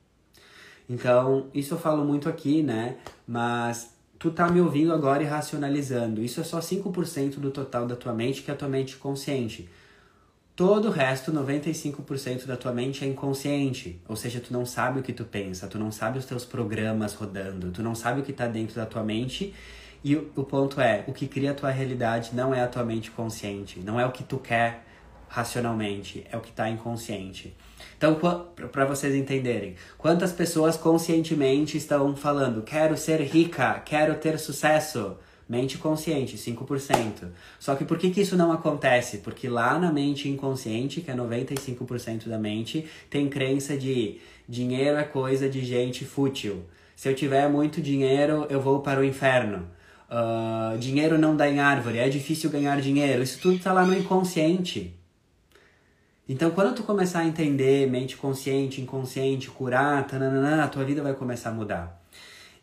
[0.88, 2.98] Então, isso eu falo muito aqui, né?
[3.26, 3.93] Mas
[4.24, 6.22] tu tá me ouvindo agora e racionalizando.
[6.22, 9.68] Isso é só 5% do total da tua mente, que é a tua mente consciente.
[10.56, 14.00] Todo o resto, 95% da tua mente é inconsciente.
[14.08, 17.12] Ou seja, tu não sabe o que tu pensa, tu não sabe os teus programas
[17.12, 19.52] rodando, tu não sabe o que tá dentro da tua mente.
[20.02, 22.82] E o, o ponto é, o que cria a tua realidade não é a tua
[22.82, 24.86] mente consciente, não é o que tu quer
[25.28, 27.54] racionalmente, é o que está inconsciente.
[28.04, 28.20] Então,
[28.70, 35.16] para vocês entenderem, quantas pessoas conscientemente estão falando, quero ser rica, quero ter sucesso?
[35.48, 37.28] Mente consciente, 5%.
[37.58, 39.18] Só que por que, que isso não acontece?
[39.18, 45.04] Porque lá na mente inconsciente, que é 95% da mente, tem crença de dinheiro é
[45.04, 46.62] coisa de gente fútil.
[46.94, 49.66] Se eu tiver muito dinheiro, eu vou para o inferno.
[50.10, 53.22] Uh, dinheiro não dá em árvore, é difícil ganhar dinheiro.
[53.22, 54.94] Isso tudo está lá no inconsciente.
[56.26, 61.12] Então, quando tu começar a entender mente consciente, inconsciente, curar, tananana, a tua vida vai
[61.12, 62.02] começar a mudar.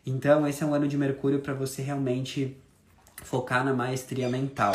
[0.04, 2.56] Então, esse é um ano de Mercúrio para você realmente
[3.22, 4.74] focar na maestria mental.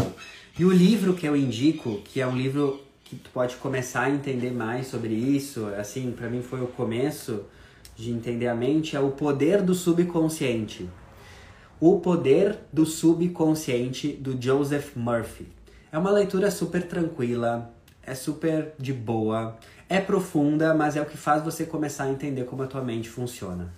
[0.57, 4.09] E o livro que eu indico, que é um livro que tu pode começar a
[4.09, 7.43] entender mais sobre isso, assim, para mim foi o começo
[7.93, 10.89] de entender a mente, é O Poder do Subconsciente.
[11.77, 15.47] O Poder do Subconsciente, do Joseph Murphy.
[15.91, 17.73] É uma leitura super tranquila,
[18.07, 19.57] é super de boa,
[19.89, 23.09] é profunda, mas é o que faz você começar a entender como a tua mente
[23.09, 23.73] funciona.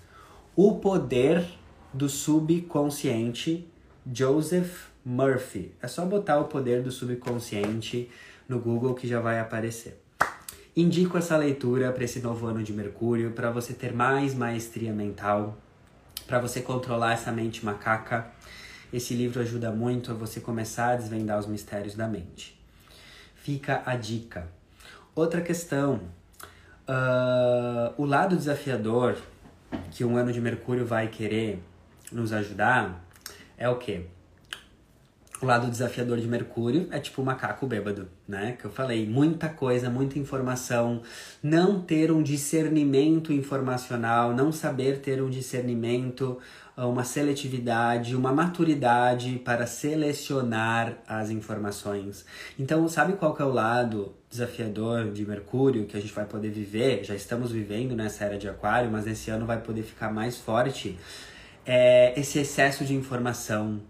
[0.56, 1.44] O poder
[1.92, 3.68] do subconsciente,
[4.14, 5.72] Joseph Murphy.
[5.82, 8.08] É só botar o poder do subconsciente
[8.48, 10.00] no Google que já vai aparecer.
[10.76, 15.58] Indico essa leitura para esse novo ano de Mercúrio, para você ter mais maestria mental,
[16.28, 18.30] para você controlar essa mente macaca.
[18.94, 22.59] Esse livro ajuda muito a você começar a desvendar os mistérios da mente
[23.44, 24.48] fica a dica.
[25.16, 26.02] Outra questão,
[26.88, 29.18] uh, o lado desafiador
[29.92, 31.62] que um ano de Mercúrio vai querer
[32.12, 33.04] nos ajudar
[33.58, 34.06] é o quê?
[35.42, 38.58] O lado desafiador de Mercúrio é tipo o macaco bêbado, né?
[38.60, 41.02] Que eu falei, muita coisa, muita informação,
[41.42, 46.40] não ter um discernimento informacional, não saber ter um discernimento
[46.88, 52.26] uma seletividade, uma maturidade para selecionar as informações.
[52.58, 56.50] Então, sabe qual que é o lado desafiador de Mercúrio que a gente vai poder
[56.50, 57.04] viver?
[57.04, 60.98] Já estamos vivendo nessa era de Aquário, mas esse ano vai poder ficar mais forte.
[61.66, 63.82] É esse excesso de informação.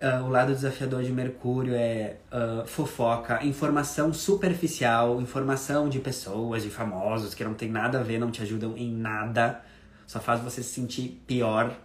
[0.00, 6.70] Uh, o lado desafiador de Mercúrio é uh, fofoca, informação superficial, informação de pessoas, de
[6.70, 9.60] famosos que não tem nada a ver, não te ajudam em nada,
[10.06, 11.76] só faz você se sentir pior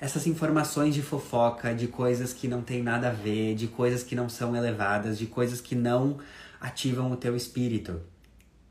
[0.00, 4.14] essas informações de fofoca, de coisas que não tem nada a ver, de coisas que
[4.14, 6.18] não são elevadas, de coisas que não
[6.60, 8.00] ativam o teu espírito,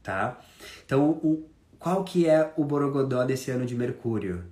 [0.02, 0.40] tá?
[0.86, 1.48] Então, o,
[1.80, 4.44] qual que é o borogodó desse ano de Mercúrio?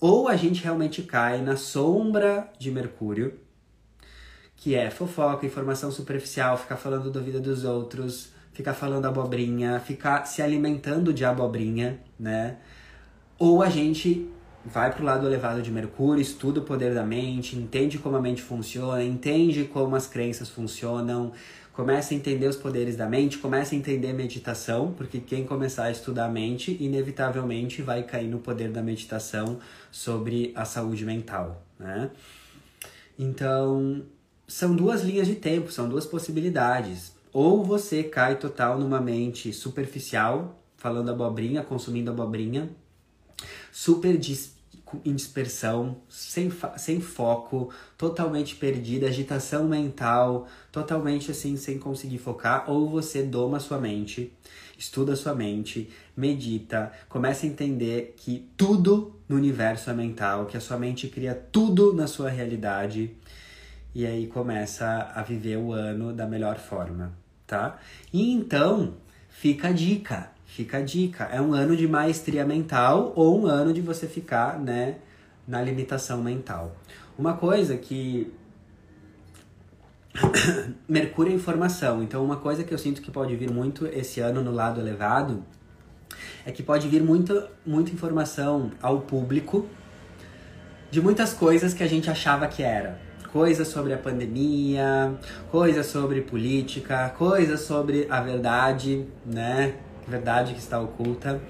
[0.00, 3.38] Ou a gente realmente cai na sombra de Mercúrio,
[4.56, 10.26] que é fofoca, informação superficial, ficar falando da vida dos outros, ficar falando abobrinha, ficar
[10.26, 12.58] se alimentando de abobrinha, né?
[13.38, 14.30] Ou a gente
[14.64, 18.20] vai para o lado elevado de Mercúrio, estuda o poder da mente, entende como a
[18.20, 21.32] mente funciona, entende como as crenças funcionam,
[21.72, 25.90] começa a entender os poderes da mente, começa a entender meditação, porque quem começar a
[25.90, 29.58] estudar a mente, inevitavelmente vai cair no poder da meditação
[29.90, 32.10] sobre a saúde mental, né?
[33.18, 34.02] Então,
[34.46, 37.14] são duas linhas de tempo, são duas possibilidades.
[37.32, 42.68] Ou você cai total numa mente superficial, falando abobrinha, consumindo abobrinha,
[43.70, 44.54] super dis,
[45.04, 52.88] em dispersão, sem, sem foco, totalmente perdida, agitação mental, totalmente assim, sem conseguir focar, ou
[52.88, 54.32] você doma sua mente,
[54.76, 60.60] estuda sua mente, medita, começa a entender que tudo no universo é mental, que a
[60.60, 63.14] sua mente cria tudo na sua realidade,
[63.94, 67.12] e aí começa a viver o ano da melhor forma,
[67.46, 67.78] tá?
[68.12, 68.94] E então,
[69.28, 71.24] fica a dica Fica a dica.
[71.24, 74.96] É um ano de maestria mental ou um ano de você ficar, né,
[75.46, 76.76] na limitação mental.
[77.16, 78.32] Uma coisa que
[80.88, 82.02] Mercúrio é informação.
[82.02, 85.44] Então, uma coisa que eu sinto que pode vir muito esse ano no lado elevado
[86.44, 89.68] é que pode vir muita, muita informação ao público
[90.90, 92.98] de muitas coisas que a gente achava que era.
[93.32, 95.14] coisas sobre a pandemia,
[95.48, 99.74] coisas sobre política, coisas sobre a verdade, né?
[100.06, 101.40] Verdade que está oculta.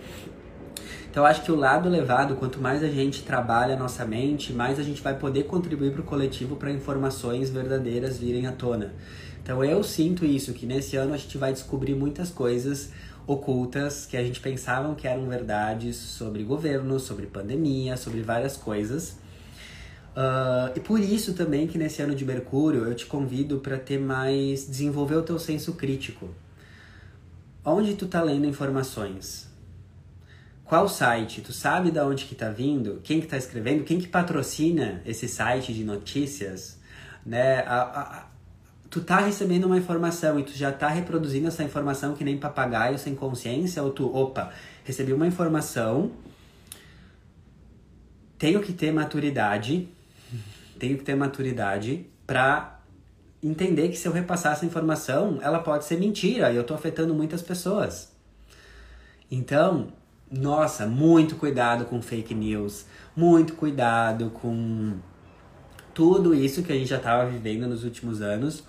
[1.11, 4.79] Então, acho que o lado levado, quanto mais a gente trabalha a nossa mente, mais
[4.79, 8.95] a gente vai poder contribuir para o coletivo para informações verdadeiras virem à tona.
[9.43, 12.93] Então, eu sinto isso, que nesse ano a gente vai descobrir muitas coisas
[13.27, 19.19] ocultas que a gente pensava que eram verdades sobre governo, sobre pandemia, sobre várias coisas.
[20.11, 23.99] Uh, e por isso também que nesse ano de Mercúrio eu te convido para ter
[23.99, 26.29] mais desenvolver o teu senso crítico.
[27.65, 29.51] Onde tu tá lendo informações?
[30.65, 31.43] Qual site?
[31.43, 33.01] Tu sabe de onde que tá vindo?
[33.03, 33.85] Quem que tá escrevendo?
[33.85, 36.79] Quem que patrocina esse site de notícias?
[37.27, 37.59] Né?
[37.67, 38.27] A, a,
[38.89, 42.99] tu tá recebendo uma informação e tu já tá reproduzindo essa informação que nem papagaio
[42.99, 43.83] sem consciência?
[43.83, 44.53] Ou tu, opa,
[44.85, 46.13] recebi uma informação,
[48.39, 49.87] tenho que ter maturidade,
[50.79, 52.80] tenho que ter maturidade para
[53.43, 57.15] entender que se eu repassar essa informação, ela pode ser mentira e eu tô afetando
[57.15, 58.13] muitas pessoas.
[59.31, 59.93] Então,
[60.31, 62.87] nossa, muito cuidado com fake news,
[63.17, 64.99] muito cuidado com
[65.95, 68.65] tudo isso que a gente já estava vivendo nos últimos anos,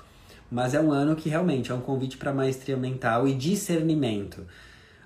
[0.50, 4.46] mas é um ano que realmente é um convite para maestria mental e discernimento.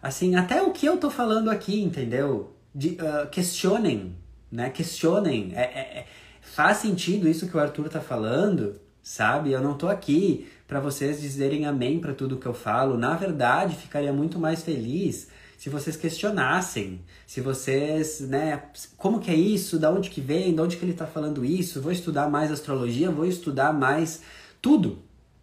[0.01, 2.55] Assim, até o que eu tô falando aqui, entendeu?
[2.73, 4.15] De, uh, questionem,
[4.51, 4.69] né?
[4.69, 5.51] Questionem.
[5.55, 6.05] É, é, é,
[6.41, 9.51] faz sentido isso que o Arthur tá falando, sabe?
[9.51, 12.97] Eu não tô aqui para vocês dizerem amém para tudo que eu falo.
[12.97, 15.27] Na verdade, ficaria muito mais feliz
[15.59, 18.63] se vocês questionassem, se vocês, né,
[18.97, 21.81] como que é isso, da onde que vem, de onde que ele está falando isso,
[21.81, 24.23] vou estudar mais astrologia, vou estudar mais
[24.59, 24.97] tudo,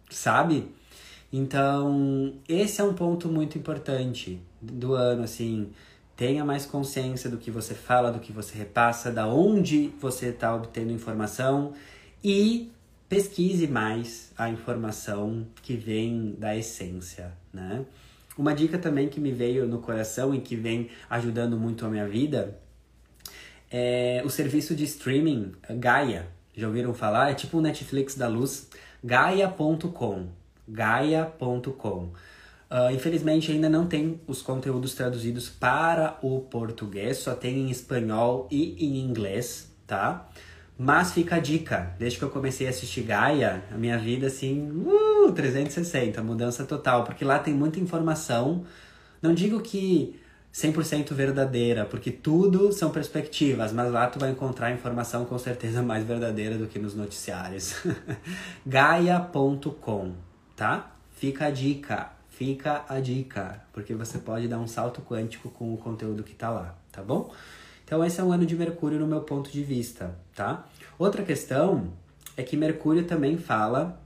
[0.09, 0.67] sabe?
[1.31, 5.69] Então, esse é um ponto muito importante do ano, assim,
[6.17, 10.53] tenha mais consciência do que você fala, do que você repassa, da onde você está
[10.53, 11.73] obtendo informação
[12.21, 12.72] e
[13.13, 17.85] pesquise mais a informação que vem da essência, né?
[18.35, 22.07] Uma dica também que me veio no coração e que vem ajudando muito a minha
[22.07, 22.57] vida
[23.71, 26.27] é o serviço de streaming Gaia.
[26.57, 27.29] Já ouviram falar?
[27.29, 28.67] É tipo o Netflix da luz.
[29.03, 30.29] Gaia.com.
[30.67, 32.09] Gaia.com.
[32.71, 38.47] Uh, infelizmente ainda não tem os conteúdos traduzidos para o português, só tem em espanhol
[38.49, 40.27] e em inglês, tá?
[40.83, 44.69] Mas fica a dica, desde que eu comecei a assistir Gaia, a minha vida assim,
[44.69, 48.65] uh, 360, mudança total, porque lá tem muita informação.
[49.21, 50.19] Não digo que
[50.53, 56.03] 100% verdadeira, porque tudo são perspectivas, mas lá tu vai encontrar informação com certeza mais
[56.05, 57.75] verdadeira do que nos noticiários.
[58.67, 60.11] Gaia.com,
[60.53, 60.91] tá?
[61.15, 65.77] Fica a dica, fica a dica, porque você pode dar um salto quântico com o
[65.77, 67.31] conteúdo que tá lá, tá bom?
[67.85, 70.65] Então esse é um ano de Mercúrio no meu ponto de vista, tá?
[71.03, 71.91] Outra questão
[72.37, 74.01] é que Mercúrio também fala.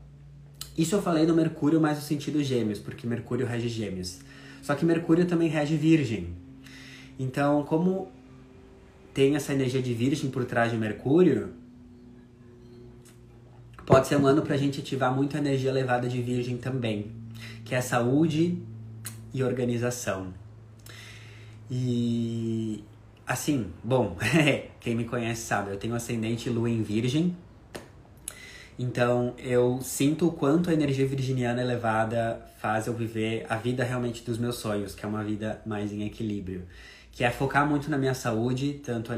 [0.76, 4.22] Isso eu falei no Mercúrio mais no sentido gêmeos, porque Mercúrio rege gêmeos.
[4.64, 6.30] Só que Mercúrio também rege Virgem.
[7.20, 8.12] Então, como
[9.14, 11.54] tem essa energia de Virgem por trás de Mercúrio,
[13.86, 17.12] pode ser um ano pra gente ativar muito a energia elevada de Virgem também,
[17.64, 18.58] que é saúde
[19.32, 20.34] e organização.
[21.70, 22.84] E
[23.28, 24.16] Assim, bom,
[24.80, 27.36] quem me conhece sabe, eu tenho ascendente lua em virgem.
[28.80, 34.24] Então eu sinto o quanto a energia virginiana elevada faz eu viver a vida realmente
[34.24, 36.64] dos meus sonhos, que é uma vida mais em equilíbrio.
[37.12, 39.12] Que é focar muito na minha saúde, tanto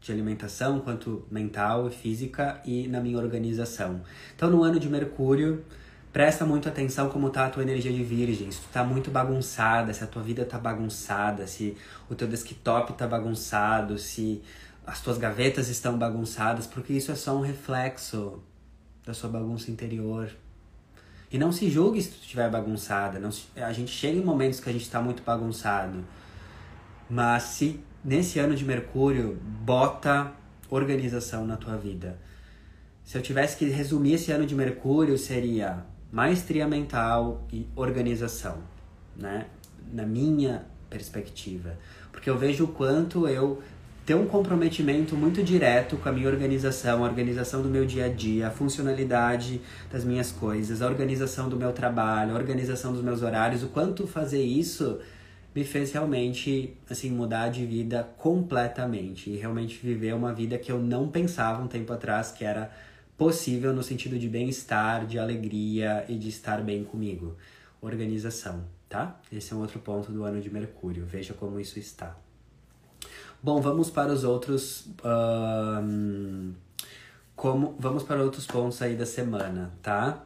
[0.00, 4.00] de alimentação quanto mental e física, e na minha organização.
[4.34, 5.64] Então no ano de Mercúrio,
[6.12, 9.94] Presta muito atenção como tá a tua energia de virgem, se tu tá muito bagunçada,
[9.94, 11.74] se a tua vida tá bagunçada, se
[12.10, 14.42] o teu desktop tá bagunçado, se
[14.86, 18.42] as tuas gavetas estão bagunçadas, porque isso é só um reflexo
[19.06, 20.30] da sua bagunça interior.
[21.30, 23.18] E não se julgue se tu estiver bagunçada.
[23.18, 23.44] Não se...
[23.56, 26.04] a gente chega em momentos que a gente está muito bagunçado.
[27.08, 30.30] Mas se nesse ano de Mercúrio, bota
[30.68, 32.18] organização na tua vida.
[33.02, 38.58] Se eu tivesse que resumir esse ano de Mercúrio, seria maestria mental e organização,
[39.16, 39.46] né?
[39.92, 41.76] Na minha perspectiva.
[42.12, 43.62] Porque eu vejo o quanto eu
[44.04, 48.08] tenho um comprometimento muito direto com a minha organização, a organização do meu dia a
[48.08, 49.60] dia, a funcionalidade
[49.90, 54.06] das minhas coisas, a organização do meu trabalho, a organização dos meus horários, o quanto
[54.06, 54.98] fazer isso
[55.54, 60.78] me fez realmente assim mudar de vida completamente e realmente viver uma vida que eu
[60.78, 62.70] não pensava um tempo atrás que era
[63.16, 67.36] possível no sentido de bem-estar, de alegria e de estar bem comigo.
[67.80, 69.20] Organização, tá?
[69.32, 71.04] Esse é um outro ponto do ano de Mercúrio.
[71.04, 72.16] Veja como isso está.
[73.42, 74.88] Bom, vamos para os outros
[77.34, 80.22] como vamos para outros pontos aí da semana, tá?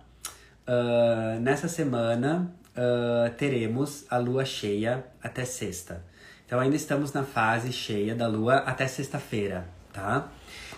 [0.69, 6.05] Uh, nessa semana uh, teremos a lua cheia até sexta.
[6.45, 10.29] Então ainda estamos na fase cheia da lua até sexta-feira, tá?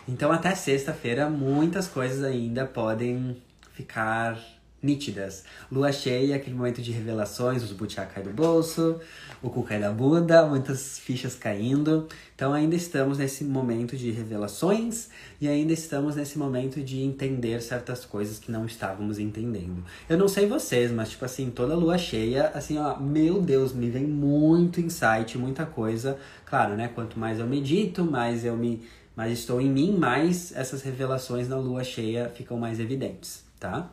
[0.09, 3.37] Então até sexta-feira muitas coisas ainda podem
[3.75, 4.39] ficar
[4.83, 5.45] nítidas.
[5.71, 9.01] Lua cheia, aquele momento de revelações, os butiá cai do bolso,
[9.43, 12.07] o cu cai da bunda, muitas fichas caindo.
[12.35, 15.09] Então ainda estamos nesse momento de revelações
[15.41, 19.85] e ainda estamos nesse momento de entender certas coisas que não estávamos entendendo.
[20.09, 23.91] Eu não sei vocês, mas tipo assim, toda lua cheia, assim, ó, meu Deus, me
[23.91, 26.17] vem muito insight, muita coisa.
[26.47, 26.89] Claro, né?
[26.95, 28.83] Quanto mais eu medito, mais eu me
[29.19, 33.91] mais estou em mim, mais essas revelações na lua cheia ficam mais evidentes, tá?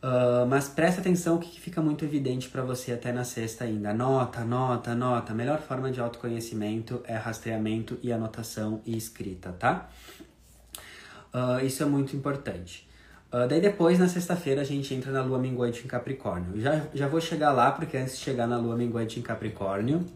[0.00, 3.90] Uh, mas presta atenção que fica muito evidente para você até na sexta ainda.
[3.90, 5.32] Anota, anota, anota.
[5.32, 9.90] A melhor forma de autoconhecimento é rastreamento e anotação e escrita, tá?
[11.34, 12.88] Uh, isso é muito importante.
[13.32, 16.60] Uh, daí depois, na sexta-feira, a gente entra na lua minguante em Capricórnio.
[16.60, 20.06] Já, já vou chegar lá, porque antes de chegar na lua minguante em Capricórnio,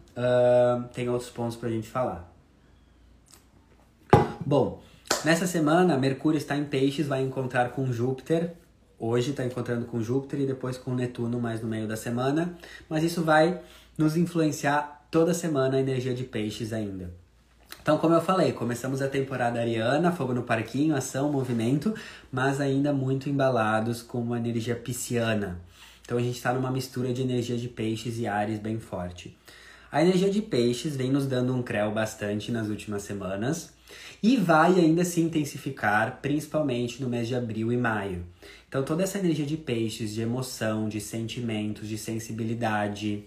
[0.93, 2.33] tem outros pontos pra gente falar.
[4.45, 4.83] Bom,
[5.25, 8.55] nessa semana, Mercúrio está em Peixes, vai encontrar com Júpiter
[9.07, 12.57] Hoje está encontrando com Júpiter e depois com Netuno mais no meio da semana,
[12.89, 13.61] mas isso vai
[13.99, 17.13] nos influenciar toda semana a energia de peixes ainda.
[17.83, 21.93] Então, como eu falei, começamos a temporada ariana, fogo no parquinho, ação, movimento,
[22.33, 25.61] mas ainda muito embalados com uma energia pisciana.
[26.03, 29.37] Então a gente está numa mistura de energia de peixes e ares bem forte.
[29.93, 33.74] A energia de peixes vem nos dando um creu bastante nas últimas semanas
[34.23, 38.25] e vai ainda se intensificar, principalmente no mês de abril e maio.
[38.69, 43.25] Então, toda essa energia de peixes, de emoção, de sentimentos, de sensibilidade,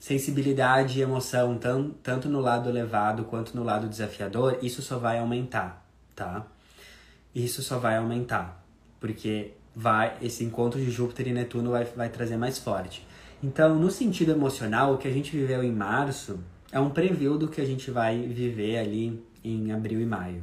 [0.00, 5.18] sensibilidade e emoção, tanto, tanto no lado elevado quanto no lado desafiador, isso só vai
[5.18, 5.86] aumentar,
[6.16, 6.46] tá?
[7.34, 8.64] Isso só vai aumentar,
[8.98, 13.06] porque vai esse encontro de Júpiter e Netuno vai, vai trazer mais forte.
[13.42, 16.40] Então, no sentido emocional, o que a gente viveu em março
[16.70, 20.42] é um preview do que a gente vai viver ali em abril e maio.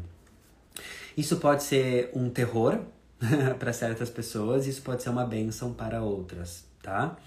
[1.17, 2.79] Isso pode ser um terror,
[3.59, 7.17] para certas pessoas, isso pode ser uma benção para outras, tá?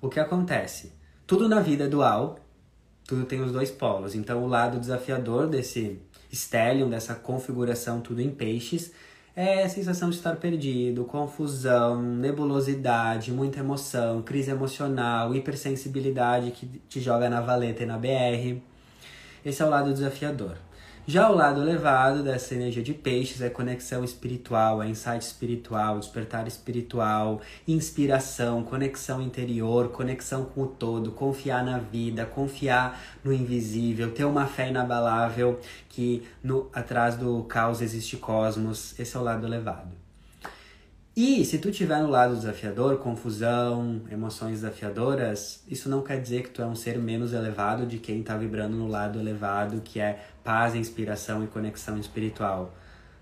[0.00, 0.92] O que acontece?
[1.26, 2.38] Tudo na vida é dual,
[3.06, 4.14] tudo tem os dois polos.
[4.14, 6.00] Então, o lado desafiador desse
[6.32, 8.92] stellium, dessa configuração tudo em peixes,
[9.34, 17.00] é a sensação de estar perdido, confusão, nebulosidade, muita emoção, crise emocional, hipersensibilidade que te
[17.00, 18.60] joga na valeta e na BR.
[19.44, 20.56] Esse é o lado desafiador.
[21.04, 26.46] Já o lado elevado dessa energia de peixes é conexão espiritual, é insight espiritual, despertar
[26.46, 34.24] espiritual, inspiração, conexão interior, conexão com o todo, confiar na vida, confiar no invisível, ter
[34.24, 38.96] uma fé inabalável que no atrás do caos existe cosmos.
[38.96, 40.01] Esse é o lado elevado.
[41.14, 46.48] E se tu tiver no lado desafiador, confusão, emoções desafiadoras, isso não quer dizer que
[46.48, 50.24] tu é um ser menos elevado de quem está vibrando no lado elevado, que é
[50.42, 52.72] paz, inspiração e conexão espiritual.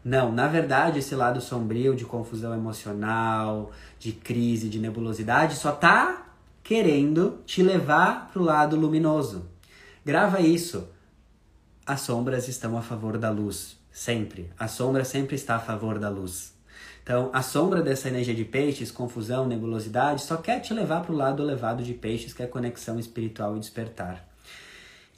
[0.04, 6.28] Não, na verdade, esse lado sombrio de confusão emocional, de crise, de nebulosidade, só tá
[6.62, 9.46] querendo te levar pro lado luminoso.
[10.04, 10.88] Grava isso.
[11.84, 14.48] As sombras estão a favor da luz, sempre.
[14.56, 16.59] A sombra sempre está a favor da luz.
[17.02, 21.16] Então, a sombra dessa energia de peixes, confusão, nebulosidade, só quer te levar para o
[21.16, 24.28] lado elevado de peixes, que é conexão espiritual e despertar.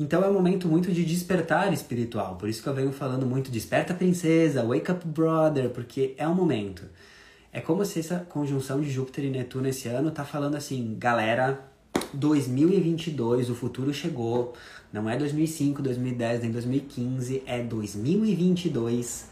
[0.00, 3.50] Então é um momento muito de despertar espiritual, por isso que eu venho falando muito
[3.50, 6.82] desperta princesa, wake up brother, porque é um momento.
[7.52, 11.60] É como se essa conjunção de Júpiter e Netuno esse ano tá falando assim, galera,
[12.14, 14.54] 2022, o futuro chegou.
[14.92, 19.26] Não é 2005, 2010, nem 2015, é 2022.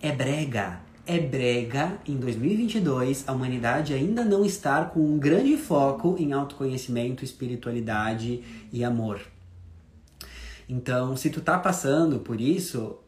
[0.00, 6.14] É brega, é brega em 2022 a humanidade ainda não estar com um grande foco
[6.18, 9.18] em autoconhecimento, espiritualidade e amor.
[10.68, 12.98] Então, se tu tá passando por isso,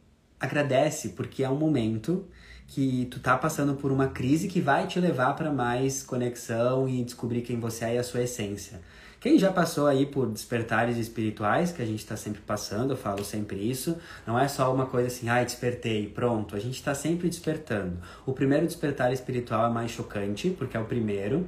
[0.40, 2.26] agradece, porque é um momento
[2.66, 7.04] que tu tá passando por uma crise que vai te levar para mais conexão e
[7.04, 8.80] descobrir quem você é e a sua essência.
[9.20, 13.22] Quem já passou aí por despertares espirituais, que a gente está sempre passando, eu falo
[13.22, 16.56] sempre isso, não é só uma coisa assim, ai, ah, despertei, pronto.
[16.56, 17.98] A gente está sempre despertando.
[18.24, 21.46] O primeiro despertar espiritual é mais chocante, porque é o primeiro,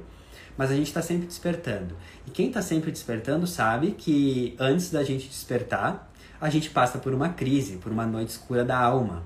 [0.55, 1.95] mas a gente está sempre despertando.
[2.27, 7.11] E quem está sempre despertando sabe que antes da gente despertar, a gente passa por
[7.11, 9.23] uma crise, por uma noite escura da alma.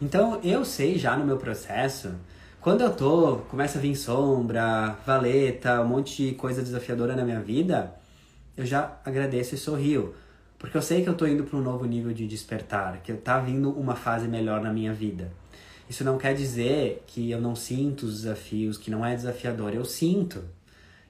[0.00, 2.14] Então eu sei já no meu processo
[2.60, 7.40] quando eu tô, começa a vir sombra, valeta, um monte de coisa desafiadora na minha
[7.40, 7.94] vida,
[8.56, 10.14] eu já agradeço e sorrio.
[10.58, 13.38] Porque eu sei que eu tô indo para um novo nível de despertar, que tá
[13.38, 15.32] vindo uma fase melhor na minha vida.
[15.88, 19.74] Isso não quer dizer que eu não sinto os desafios, que não é desafiador.
[19.74, 20.44] Eu sinto.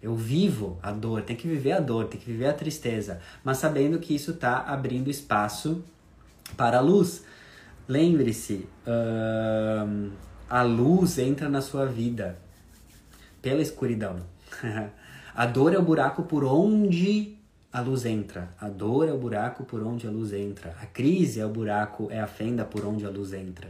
[0.01, 3.59] Eu vivo a dor, tem que viver a dor, tem que viver a tristeza, mas
[3.59, 5.85] sabendo que isso está abrindo espaço
[6.57, 7.23] para a luz.
[7.87, 10.11] Lembre-se, uh,
[10.51, 12.37] a luz entra na sua vida
[13.41, 14.17] pela escuridão.
[15.33, 17.39] a dor é o buraco por onde
[17.73, 18.53] a luz entra.
[18.61, 20.75] A dor é o buraco por onde a luz entra.
[20.83, 23.69] A crise é o buraco, é a fenda por onde a luz entra.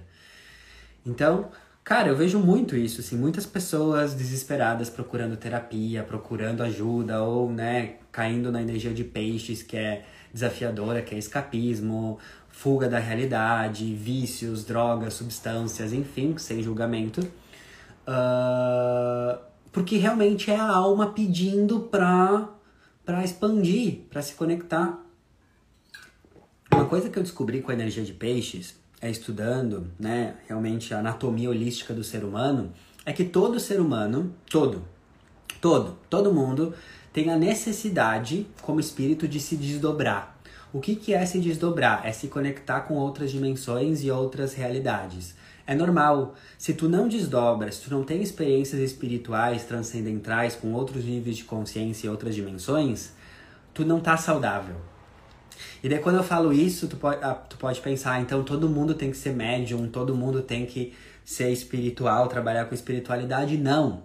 [1.04, 1.50] Então,
[1.84, 7.96] cara, eu vejo muito isso, assim, muitas pessoas desesperadas procurando terapia, procurando ajuda ou, né,
[8.10, 12.18] caindo na energia de peixes que é desafiadora, que é escapismo,
[12.60, 17.22] fuga da realidade, vícios, drogas, substâncias, enfim, sem julgamento.
[18.06, 19.40] Uh,
[19.72, 22.50] porque realmente é a alma pedindo pra,
[23.02, 25.02] pra expandir, pra se conectar.
[26.70, 30.98] Uma coisa que eu descobri com a energia de peixes é estudando, né, realmente a
[30.98, 32.74] anatomia holística do ser humano,
[33.06, 34.84] é que todo ser humano, todo,
[35.62, 36.74] todo, todo mundo
[37.10, 40.38] tem a necessidade como espírito de se desdobrar.
[40.72, 42.02] O que, que é se desdobrar?
[42.04, 45.34] É se conectar com outras dimensões e outras realidades.
[45.66, 46.34] É normal.
[46.56, 51.44] Se tu não desdobra, se tu não tem experiências espirituais transcendentais com outros níveis de
[51.44, 53.12] consciência e outras dimensões,
[53.74, 54.76] tu não tá saudável.
[55.82, 58.94] E daí quando eu falo isso, tu pode, ah, tu pode pensar, então todo mundo
[58.94, 60.94] tem que ser médium, todo mundo tem que
[61.24, 63.56] ser espiritual, trabalhar com espiritualidade.
[63.56, 64.02] Não.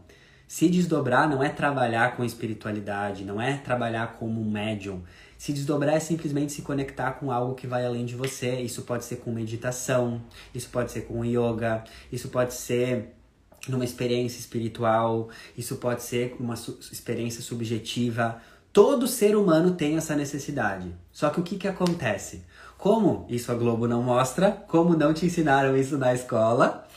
[0.47, 5.03] Se desdobrar não é trabalhar com espiritualidade, não é trabalhar como um médium.
[5.38, 8.62] Se desdobrar é simplesmente se conectar com algo que vai além de você.
[8.62, 10.22] Isso pode ser com meditação,
[10.54, 13.14] isso pode ser com yoga, isso pode ser
[13.68, 18.42] numa experiência espiritual, isso pode ser uma su experiência subjetiva.
[18.72, 20.94] Todo ser humano tem essa necessidade.
[21.12, 22.44] Só que o que, que acontece?
[22.78, 26.88] Como isso a Globo não mostra, como não te ensinaram isso na escola,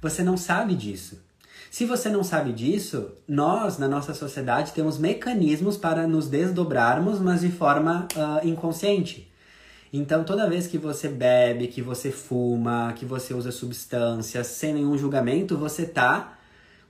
[0.00, 1.22] você não sabe disso.
[1.72, 7.40] Se você não sabe disso, nós, na nossa sociedade, temos mecanismos para nos desdobrarmos, mas
[7.40, 9.32] de forma uh, inconsciente.
[9.90, 14.98] Então, toda vez que você bebe, que você fuma, que você usa substâncias sem nenhum
[14.98, 16.34] julgamento, você está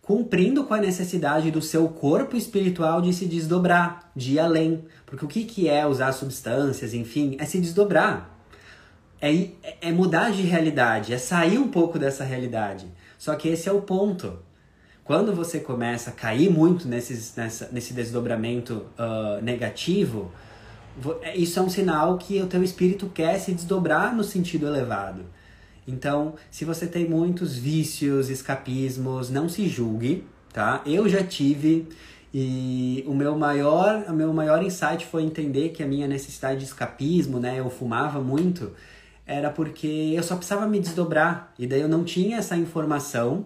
[0.03, 4.85] cumprindo com a necessidade do seu corpo espiritual de se desdobrar, de ir além.
[5.07, 8.37] Porque o que, que é usar substâncias, enfim, é se desdobrar.
[9.21, 12.89] É, é mudar de realidade, é sair um pouco dessa realidade.
[13.17, 14.41] Só que esse é o ponto.
[15.13, 20.33] Quando você começa a cair muito nesses, nessa, nesse desdobramento uh, negativo,
[21.21, 25.27] é, isso é um sinal que o teu espírito quer se desdobrar no sentido elevado.
[25.87, 30.81] Então, se você tem muitos vícios, escapismos, não se julgue, tá?
[30.87, 31.87] Eu já tive
[32.33, 36.65] e o meu maior, o meu maior insight foi entender que a minha necessidade de
[36.65, 38.73] escapismo, né, eu fumava muito,
[39.27, 43.45] era porque eu só precisava me desdobrar e daí eu não tinha essa informação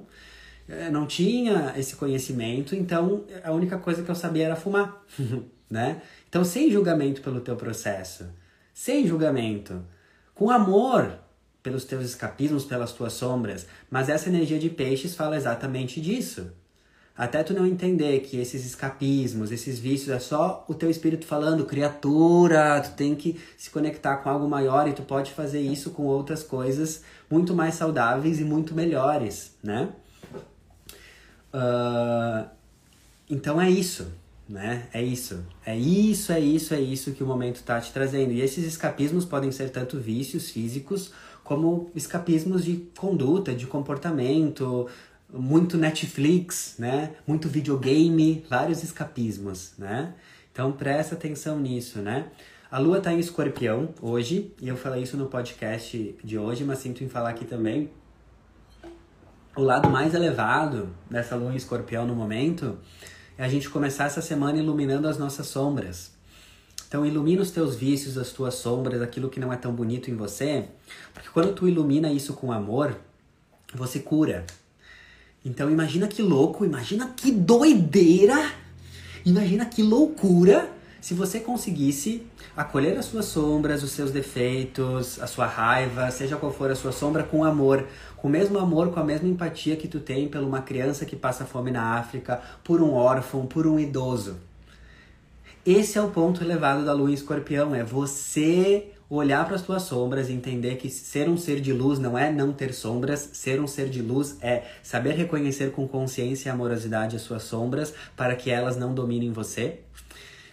[0.91, 5.05] não tinha esse conhecimento, então a única coisa que eu sabia era fumar,
[5.71, 6.03] né?
[6.29, 8.27] Então, sem julgamento pelo teu processo,
[8.75, 9.85] sem julgamento,
[10.35, 11.19] com amor
[11.62, 16.53] pelos teus escapismos, pelas tuas sombras, mas essa energia de peixes fala exatamente disso.
[17.17, 21.64] Até tu não entender que esses escapismos, esses vícios, é só o teu espírito falando,
[21.64, 26.03] criatura, tu tem que se conectar com algo maior e tu pode fazer isso com
[26.05, 29.89] outras coisas muito mais saudáveis e muito melhores, né?
[31.57, 32.47] Uh,
[33.31, 34.13] então é isso,
[34.47, 34.89] né?
[34.93, 35.43] É isso.
[35.65, 38.33] É isso, é isso, é isso que o momento está te trazendo.
[38.33, 44.89] E esses escapismos podem ser tanto vícios físicos como escapismos de conduta, de comportamento,
[45.33, 47.15] muito Netflix, né?
[47.27, 50.15] Muito videogame, vários escapismos, né?
[50.53, 52.27] Então presta atenção nisso, né?
[52.69, 56.81] A lua está em escorpião hoje, e eu falei isso no podcast de hoje, mas
[56.81, 57.91] sinto em falar aqui também
[59.57, 62.79] o lado mais elevado dessa lua em escorpião no momento
[63.39, 66.13] é a gente começar essa semana iluminando as nossas sombras.
[66.87, 70.15] Então ilumina os teus vícios, as tuas sombras, aquilo que não é tão bonito em
[70.15, 70.67] você,
[71.13, 72.97] porque quando tu ilumina isso com amor,
[73.75, 74.45] você cura.
[75.45, 78.53] Então imagina que louco, imagina que doideira,
[79.25, 80.71] imagina que loucura
[81.07, 82.27] se você conseguisse
[82.57, 86.91] acolher as suas sombras, os seus defeitos, a sua raiva, seja qual for a sua
[86.91, 87.87] sombra, com amor,
[88.17, 91.15] com o mesmo amor, com a mesma empatia que tu tem por uma criança que
[91.15, 94.39] passa fome na África, por um órfão, por um idoso.
[95.65, 99.83] Esse é o ponto elevado da lua em escorpião, é você olhar para as tuas
[99.83, 103.61] sombras e entender que ser um ser de luz não é não ter sombras, ser
[103.61, 108.35] um ser de luz é saber reconhecer com consciência e amorosidade as suas sombras para
[108.35, 109.79] que elas não dominem você.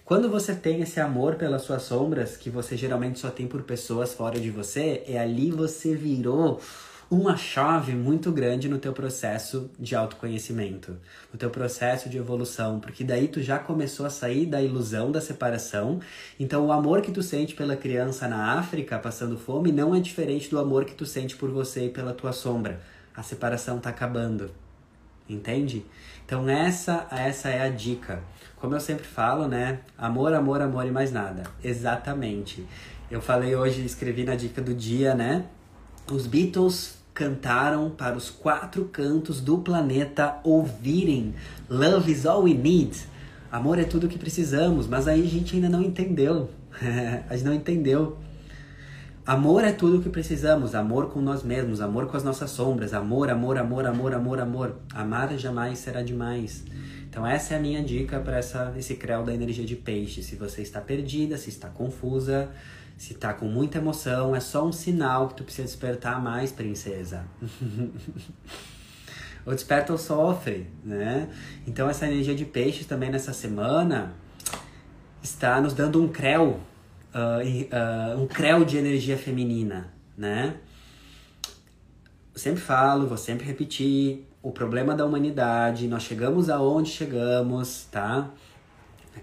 [0.06, 4.14] Quando você tem esse amor pelas suas sombras, que você geralmente só tem por pessoas
[4.14, 6.60] fora de você, é ali você virou
[7.10, 10.98] uma chave muito grande no teu processo de autoconhecimento,
[11.32, 15.22] no teu processo de evolução, porque daí tu já começou a sair da ilusão da
[15.22, 16.02] separação.
[16.38, 20.50] Então o amor que tu sente pela criança na África passando fome não é diferente
[20.50, 22.82] do amor que tu sente por você e pela tua sombra.
[23.16, 24.52] A separação tá acabando.
[25.30, 25.86] Entende?
[26.26, 28.22] Então essa essa é a dica.
[28.64, 29.80] Como eu sempre falo, né?
[29.98, 31.44] Amor, amor, amor e mais nada.
[31.62, 32.66] Exatamente.
[33.12, 35.44] Eu falei hoje, escrevi na dica do dia, né?
[36.10, 41.36] Os Beatles cantaram para os quatro cantos do planeta ouvirem
[41.70, 42.98] Love is all we need.
[43.52, 46.50] Amor é tudo o que precisamos, mas aí a gente ainda não entendeu.
[47.30, 48.18] a gente não entendeu.
[49.26, 52.94] Amor é tudo o que precisamos, amor com nós mesmos, amor com as nossas sombras,
[52.94, 54.76] amor, amor, amor, amor, amor, amor.
[54.94, 56.66] Amar jamais será demais.
[57.10, 58.38] Então essa é a minha dica para
[58.78, 60.22] esse creu da energia de peixe.
[60.22, 62.50] Se você está perdida, se está confusa,
[62.98, 67.24] se tá com muita emoção, é só um sinal que tu precisa despertar mais, princesa.
[69.46, 71.30] ou desperta ou sofre, né?
[71.66, 74.12] Então essa energia de peixes também nessa semana
[75.22, 76.60] está nos dando um creu,
[77.14, 80.56] uh, um creu de energia feminina, né?
[82.34, 88.30] Eu sempre falo, vou sempre repetir, o problema da humanidade, nós chegamos aonde chegamos, tá?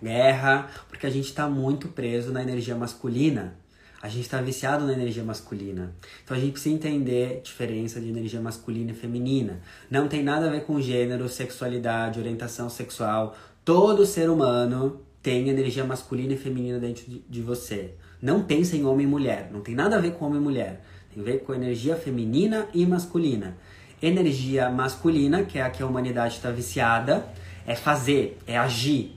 [0.03, 3.55] Guerra, porque a gente está muito preso na energia masculina.
[4.03, 5.93] A gente está viciado na energia masculina.
[6.25, 9.61] Então a gente precisa entender a diferença de energia masculina e feminina.
[9.91, 13.37] Não tem nada a ver com gênero, sexualidade, orientação sexual.
[13.63, 17.95] Todo ser humano tem energia masculina e feminina dentro de, de você.
[18.21, 19.51] Não pensa em homem e mulher.
[19.53, 20.85] Não tem nada a ver com homem e mulher.
[21.13, 23.57] Tem a ver com energia feminina e masculina.
[24.03, 27.27] Energia masculina, que é a que a humanidade está viciada,
[27.67, 29.15] é fazer, é agir.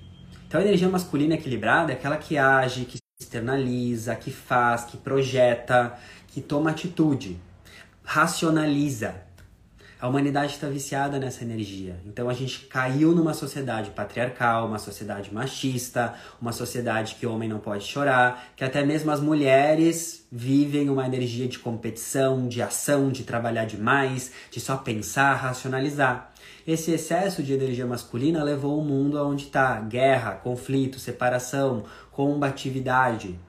[0.48, 5.98] Então a energia masculina equilibrada é aquela que age, que externaliza, que faz, que projeta,
[6.28, 7.40] que toma atitude,
[8.04, 9.23] racionaliza.
[10.04, 11.96] A humanidade está viciada nessa energia.
[12.06, 17.48] Então a gente caiu numa sociedade patriarcal, uma sociedade machista, uma sociedade que o homem
[17.48, 23.14] não pode chorar, que até mesmo as mulheres vivem uma energia de competição, de ação,
[23.14, 26.34] de trabalhar demais, de só pensar, racionalizar.
[26.68, 33.40] Esse excesso de energia masculina levou o mundo aonde está guerra, conflito, separação, combatividade.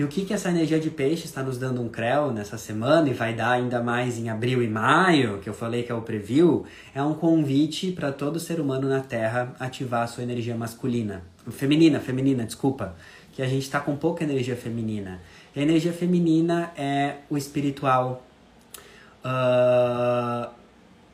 [0.00, 3.10] E o que, que essa energia de peixe está nos dando um creu nessa semana
[3.10, 6.00] e vai dar ainda mais em abril e maio, que eu falei que é o
[6.00, 11.22] preview, é um convite para todo ser humano na Terra ativar a sua energia masculina.
[11.50, 12.96] Feminina, feminina, desculpa.
[13.34, 15.20] Que a gente está com pouca energia feminina.
[15.54, 18.24] A energia feminina é o espiritual.
[19.22, 20.48] Uh,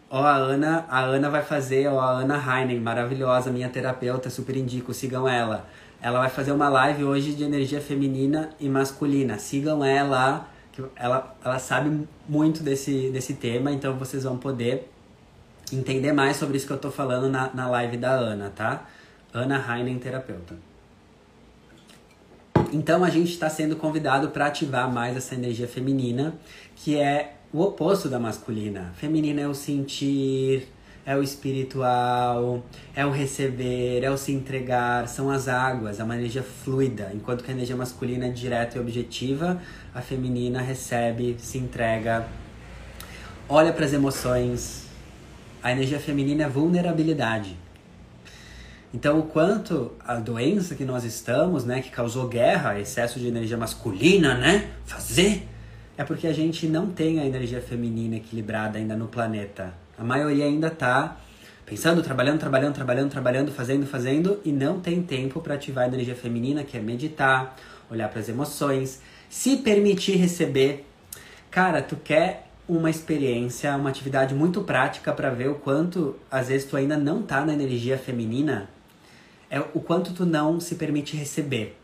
[0.09, 4.57] ó, a Ana, a Ana vai fazer, ó, a Ana Heinen, maravilhosa, minha terapeuta, super
[4.57, 5.67] indico, sigam ela
[6.01, 9.39] ela vai fazer uma live hoje de energia feminina e masculina.
[9.39, 14.91] Sigam ela, que ela, ela sabe muito desse, desse tema, então vocês vão poder
[15.73, 18.87] entender mais sobre isso que eu tô falando na, na live da Ana, tá?
[19.33, 20.55] Ana Heinen, terapeuta.
[22.73, 26.35] Então a gente está sendo convidado para ativar mais essa energia feminina,
[26.75, 28.93] que é o oposto da masculina.
[28.97, 30.69] Feminina é o sentir,
[31.07, 36.17] é o espiritual, é o receber, é o se entregar, são as águas, é uma
[36.17, 37.13] energia fluida.
[37.15, 39.63] Enquanto que a energia masculina é direta e objetiva,
[39.95, 42.27] a feminina recebe, se entrega,
[43.49, 44.87] olha para as emoções.
[45.63, 47.57] A energia feminina é vulnerabilidade.
[48.93, 53.57] Então, o quanto a doença que nós estamos, né, que causou guerra, excesso de energia
[53.57, 55.47] masculina, né, fazer,
[55.97, 59.86] é porque a gente não tem a energia feminina equilibrada ainda no planeta.
[59.99, 61.17] A maioria ainda está
[61.65, 66.15] pensando, trabalhando, trabalhando, trabalhando, trabalhando, fazendo, fazendo e não tem tempo para ativar a energia
[66.15, 67.57] feminina, que é meditar,
[67.91, 70.87] olhar para as emoções, se permitir receber.
[71.51, 76.69] Cara, tu quer uma experiência, uma atividade muito prática para ver o quanto às vezes
[76.69, 78.69] tu ainda não tá na energia feminina,
[79.51, 81.79] é o quanto tu não se permite receber.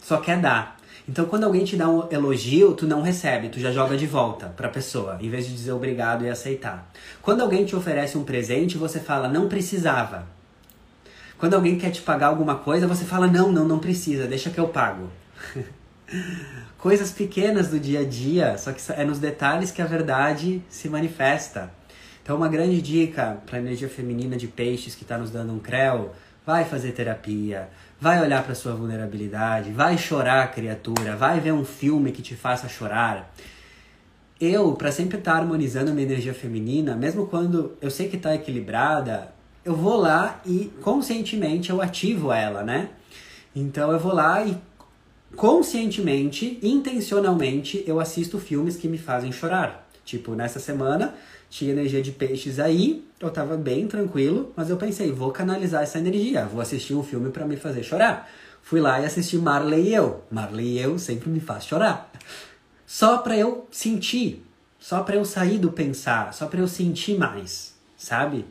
[0.00, 0.81] Só quer dar.
[1.08, 4.46] Então, quando alguém te dá um elogio, tu não recebe, tu já joga de volta
[4.56, 6.90] pra pessoa, em vez de dizer obrigado e aceitar.
[7.20, 10.26] Quando alguém te oferece um presente, você fala, não precisava.
[11.38, 14.60] Quando alguém quer te pagar alguma coisa, você fala, não, não, não precisa, deixa que
[14.60, 15.10] eu pago.
[16.78, 20.88] Coisas pequenas do dia a dia, só que é nos detalhes que a verdade se
[20.88, 21.72] manifesta.
[22.22, 25.58] Então, uma grande dica para a energia feminina de peixes que está nos dando um
[25.58, 26.12] creu,
[26.46, 27.68] vai fazer terapia,
[28.02, 32.68] vai olhar para sua vulnerabilidade, vai chorar, criatura, vai ver um filme que te faça
[32.68, 33.32] chorar.
[34.40, 38.34] Eu, para sempre estar tá harmonizando minha energia feminina, mesmo quando eu sei que está
[38.34, 39.32] equilibrada,
[39.64, 42.88] eu vou lá e conscientemente eu ativo ela, né?
[43.54, 44.58] Então eu vou lá e
[45.36, 49.88] conscientemente, intencionalmente, eu assisto filmes que me fazem chorar.
[50.04, 51.14] Tipo, nessa semana
[51.52, 55.98] tinha energia de peixes aí, eu tava bem tranquilo, mas eu pensei, vou canalizar essa
[55.98, 58.26] energia, vou assistir um filme para me fazer chorar.
[58.62, 60.24] Fui lá e assisti Marley e eu.
[60.30, 62.10] Marley e eu sempre me faz chorar.
[62.86, 64.42] Só pra eu sentir,
[64.80, 68.46] só pra eu sair do pensar, só pra eu sentir mais, sabe?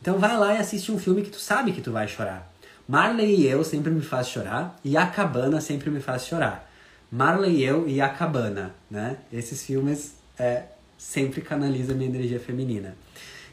[0.00, 2.50] Então vai lá e assiste um filme que tu sabe que tu vai chorar.
[2.88, 6.66] Marley e eu sempre me faz chorar e a Cabana sempre me faz chorar.
[7.12, 9.18] Marley e eu e a Cabana, né?
[9.30, 10.62] Esses filmes é,
[10.98, 12.96] sempre canalizam minha energia feminina.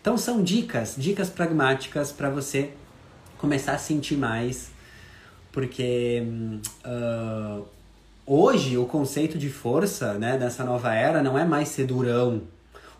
[0.01, 2.71] Então são dicas, dicas pragmáticas para você
[3.37, 4.71] começar a sentir mais,
[5.51, 6.23] porque
[6.85, 7.65] uh,
[8.25, 12.41] hoje o conceito de força, né, dessa nova era não é mais ser durão.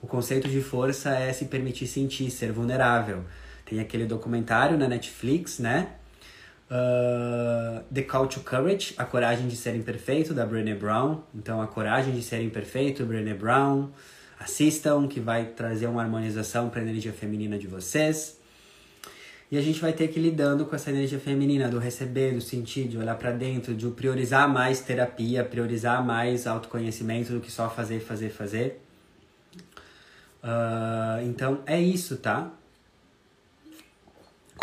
[0.02, 3.24] O conceito de força é se permitir sentir, ser vulnerável.
[3.66, 5.88] Tem aquele documentário na Netflix, né?
[6.70, 11.22] Uh, The Call to Courage, A Coragem de Ser Imperfeito, da Brené Brown.
[11.34, 13.89] Então, A Coragem de Ser Imperfeito, Brené Brown.
[14.39, 18.38] Assistam, que vai trazer uma harmonização para a energia feminina de vocês.
[19.51, 22.41] E a gente vai ter que ir lidando com essa energia feminina do receber, do
[22.41, 27.69] sentir, de olhar para dentro, de priorizar mais terapia, priorizar mais autoconhecimento do que só
[27.69, 28.81] fazer, fazer, fazer.
[30.43, 32.51] Uh, então é isso, tá?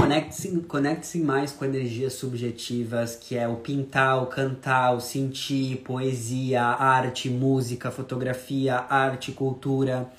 [0.02, 6.60] Conecte-se conecte mais com energias subjetivas, que é o pintar, o cantar, o sentir, poesia,
[6.60, 10.10] arte, música, fotografia, arte, cultura.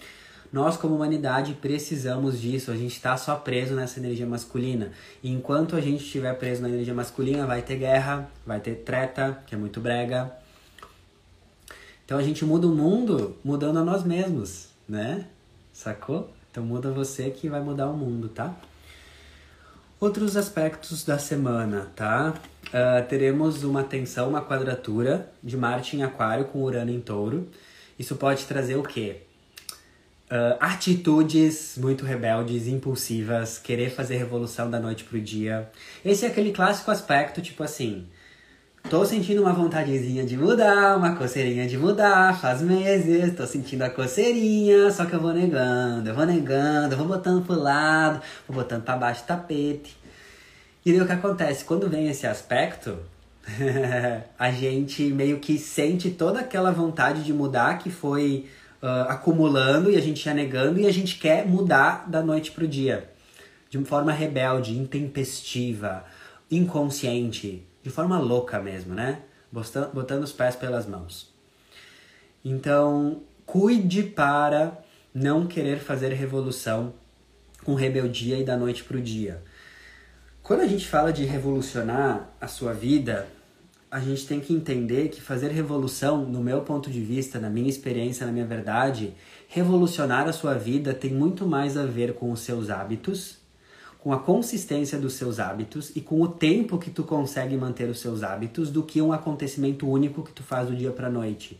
[0.53, 2.71] Nós, como humanidade, precisamos disso.
[2.71, 4.89] A gente está só preso nessa energia masculina.
[5.21, 9.43] E enquanto a gente estiver preso na energia masculina, vai ter guerra, vai ter treta,
[9.45, 10.31] que é muito brega.
[12.05, 15.25] Então a gente muda o mundo mudando a nós mesmos, né?
[15.73, 16.29] Sacou?
[16.49, 18.55] Então muda você que vai mudar o mundo, tá?
[20.03, 22.33] Outros aspectos da semana, tá?
[22.65, 27.49] Uh, teremos uma tensão, uma quadratura de Marte em Aquário com Urano em Touro.
[27.97, 29.21] Isso pode trazer o quê?
[30.25, 35.71] Uh, atitudes muito rebeldes, impulsivas, querer fazer revolução da noite pro dia.
[36.03, 38.05] Esse é aquele clássico aspecto, tipo assim,
[38.89, 43.89] Tô sentindo uma vontadezinha de mudar, uma coceirinha de mudar, faz meses, tô sentindo a
[43.89, 48.57] coceirinha, só que eu vou negando, eu vou negando, eu vou botando pro lado, vou
[48.57, 49.97] botando para baixo do tapete.
[50.86, 51.63] E daí o que acontece?
[51.63, 52.97] Quando vem esse aspecto,
[54.38, 58.47] a gente meio que sente toda aquela vontade de mudar que foi
[58.81, 62.67] uh, acumulando e a gente ia negando e a gente quer mudar da noite pro
[62.67, 63.09] dia.
[63.69, 66.03] De uma forma rebelde, intempestiva,
[66.51, 69.19] inconsciente de forma louca mesmo, né?
[69.51, 71.31] Botando, botando os pés pelas mãos.
[72.43, 74.79] Então, cuide para
[75.13, 76.93] não querer fazer revolução
[77.63, 79.43] com rebeldia e da noite para o dia.
[80.41, 83.27] Quando a gente fala de revolucionar a sua vida,
[83.89, 87.69] a gente tem que entender que fazer revolução, no meu ponto de vista, na minha
[87.69, 89.13] experiência, na minha verdade,
[89.47, 93.42] revolucionar a sua vida tem muito mais a ver com os seus hábitos
[94.03, 98.01] com a consistência dos seus hábitos e com o tempo que tu consegue manter os
[98.01, 101.57] seus hábitos do que um acontecimento único que tu faz do dia para noite.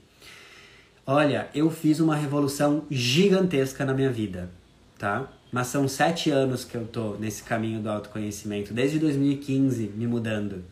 [1.08, 4.52] Olha, eu fiz uma revolução gigantesca na minha vida,
[5.00, 5.32] tá?
[5.54, 10.66] Mas são sete anos que eu tô nesse caminho do autoconhecimento, desde 2015 me mudando.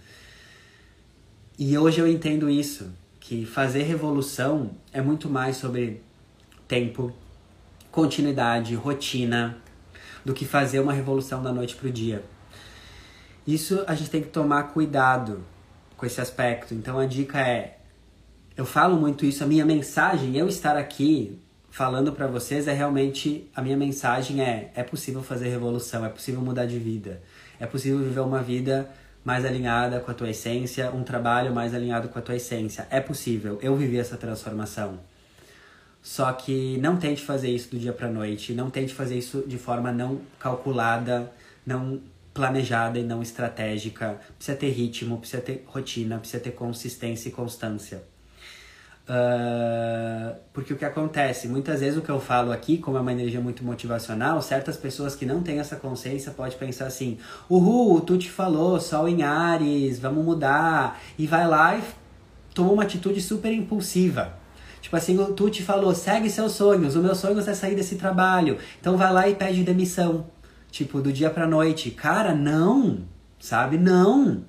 [1.58, 6.02] E hoje eu entendo isso, que fazer revolução é muito mais sobre
[6.68, 7.14] tempo,
[7.90, 9.58] continuidade, rotina,
[10.24, 12.24] do que fazer uma revolução da noite para o dia.
[13.46, 15.44] Isso a gente tem que tomar cuidado
[15.98, 16.74] com esse aspecto.
[16.74, 17.78] Então a dica é:
[18.56, 23.50] eu falo muito isso, a minha mensagem, eu estar aqui falando para vocês é realmente
[23.56, 27.22] a minha mensagem é é possível fazer revolução, é possível mudar de vida,
[27.60, 28.90] é possível viver uma vida
[29.24, 32.88] mais alinhada com a tua essência, um trabalho mais alinhado com a tua essência.
[32.90, 33.60] É possível.
[33.62, 35.00] Eu vivi essa transformação.
[36.02, 39.58] Só que não tente fazer isso do dia para noite, não tente fazer isso de
[39.58, 41.32] forma não calculada,
[41.66, 42.02] não
[42.34, 44.20] planejada e não estratégica.
[44.36, 48.04] Precisa ter ritmo, precisa ter rotina, precisa ter consistência e constância.
[49.04, 53.12] Uh, porque o que acontece, muitas vezes o que eu falo aqui, como é uma
[53.12, 57.18] energia muito motivacional, certas pessoas que não têm essa consciência podem pensar assim:
[57.50, 61.00] Uhul, tu te falou, sol em Ares, vamos mudar.
[61.18, 61.84] E vai lá e
[62.54, 64.41] toma uma atitude super impulsiva.
[64.82, 68.58] Tipo assim, o Tuti falou, segue seus sonhos, o meu sonho é sair desse trabalho.
[68.80, 70.26] Então vai lá e pede demissão.
[70.72, 71.92] Tipo, do dia pra noite.
[71.92, 73.06] Cara, não,
[73.40, 73.78] sabe?
[73.78, 74.44] Não.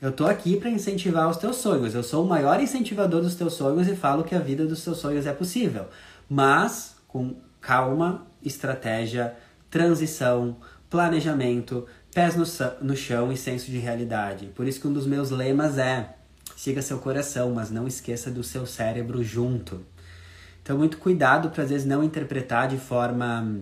[0.00, 1.94] Eu tô aqui para incentivar os teus sonhos.
[1.94, 4.98] Eu sou o maior incentivador dos teus sonhos e falo que a vida dos teus
[4.98, 5.86] sonhos é possível.
[6.28, 9.36] Mas com calma, estratégia,
[9.70, 10.56] transição,
[10.88, 12.44] planejamento, pés no,
[12.80, 14.46] no chão e senso de realidade.
[14.54, 16.14] Por isso que um dos meus lemas é
[16.58, 19.86] Siga seu coração, mas não esqueça do seu cérebro junto.
[20.60, 23.60] Então, muito cuidado para às vezes não interpretar de forma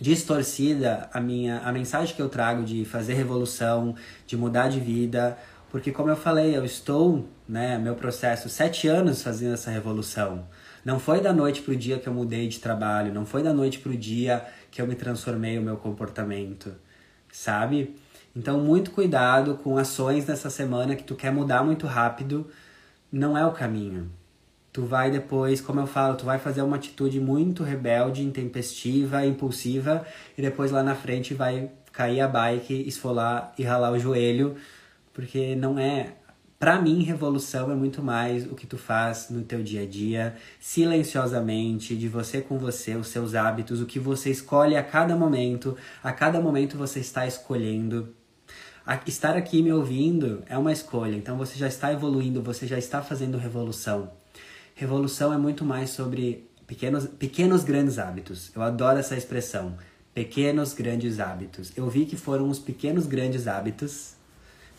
[0.00, 3.94] distorcida a minha a mensagem que eu trago de fazer revolução,
[4.26, 5.38] de mudar de vida,
[5.70, 10.48] porque como eu falei, eu estou, né, meu processo sete anos fazendo essa revolução.
[10.84, 13.78] Não foi da noite pro dia que eu mudei de trabalho, não foi da noite
[13.78, 16.74] pro dia que eu me transformei o meu comportamento,
[17.30, 17.94] sabe?
[18.34, 22.46] Então, muito cuidado com ações nessa semana que tu quer mudar muito rápido,
[23.10, 24.10] não é o caminho.
[24.72, 30.06] Tu vai depois, como eu falo, tu vai fazer uma atitude muito rebelde, intempestiva, impulsiva,
[30.38, 34.54] e depois lá na frente vai cair a bike, esfolar e ralar o joelho,
[35.12, 36.14] porque não é
[36.60, 40.36] para mim, revolução é muito mais o que tu faz no teu dia a dia,
[40.60, 45.74] silenciosamente, de você com você, os seus hábitos, o que você escolhe a cada momento.
[46.02, 48.14] A cada momento você está escolhendo.
[49.06, 53.02] Estar aqui me ouvindo é uma escolha, então você já está evoluindo, você já está
[53.02, 54.10] fazendo revolução.
[54.74, 58.50] Revolução é muito mais sobre pequenos, pequenos grandes hábitos.
[58.54, 59.76] Eu adoro essa expressão.
[60.12, 61.72] Pequenos grandes hábitos.
[61.76, 64.14] Eu vi que foram os pequenos grandes hábitos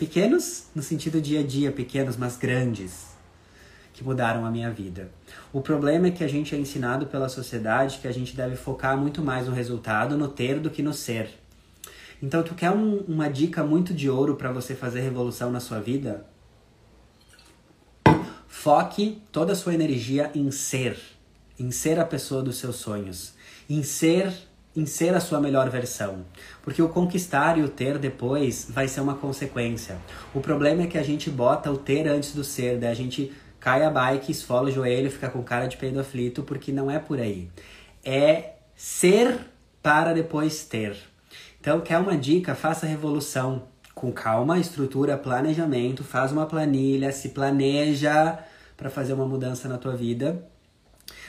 [0.01, 3.09] Pequenos no sentido dia a dia, pequenos, mas grandes,
[3.93, 5.11] que mudaram a minha vida.
[5.53, 8.97] O problema é que a gente é ensinado pela sociedade que a gente deve focar
[8.97, 11.40] muito mais no resultado, no ter, do que no ser.
[12.21, 15.79] Então, tu quer um, uma dica muito de ouro para você fazer revolução na sua
[15.79, 16.25] vida?
[18.47, 20.97] Foque toda a sua energia em ser,
[21.59, 23.33] em ser a pessoa dos seus sonhos,
[23.69, 24.31] em ser
[24.75, 26.25] em ser a sua melhor versão.
[26.61, 29.97] Porque o conquistar e o ter depois vai ser uma consequência.
[30.33, 33.33] O problema é que a gente bota o ter antes do ser, daí a gente
[33.59, 36.99] cai a bike, esfola o joelho, fica com cara de peido aflito, porque não é
[36.99, 37.49] por aí.
[38.03, 39.39] É ser
[39.83, 40.97] para depois ter.
[41.61, 42.53] Então, quer uma dica?
[42.53, 43.63] Faça revolução
[43.95, 48.37] com calma, estrutura, planejamento, faz uma planilha, se planeja
[48.75, 50.43] para fazer uma mudança na tua vida,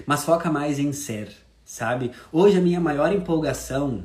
[0.05, 2.11] mas foca mais em ser sabe?
[2.31, 4.05] Hoje a minha maior empolgação,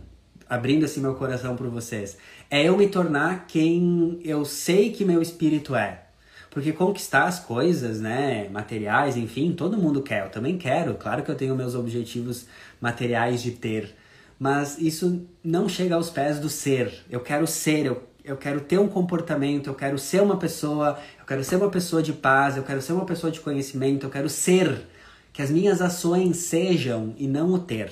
[0.49, 2.17] abrindo assim meu coração para vocês,
[2.49, 6.03] é eu me tornar quem eu sei que meu espírito é.
[6.49, 10.25] Porque conquistar as coisas, né, materiais, enfim, todo mundo quer.
[10.25, 10.95] Eu também quero.
[10.95, 12.47] Claro que eu tenho meus objetivos
[12.79, 13.93] materiais de ter,
[14.39, 17.05] mas isso não chega aos pés do ser.
[17.09, 21.25] Eu quero ser, eu, eu quero ter um comportamento, eu quero ser uma pessoa, eu
[21.25, 24.29] quero ser uma pessoa de paz, eu quero ser uma pessoa de conhecimento, eu quero
[24.29, 24.87] ser
[25.33, 27.91] que as minhas ações sejam e não o ter.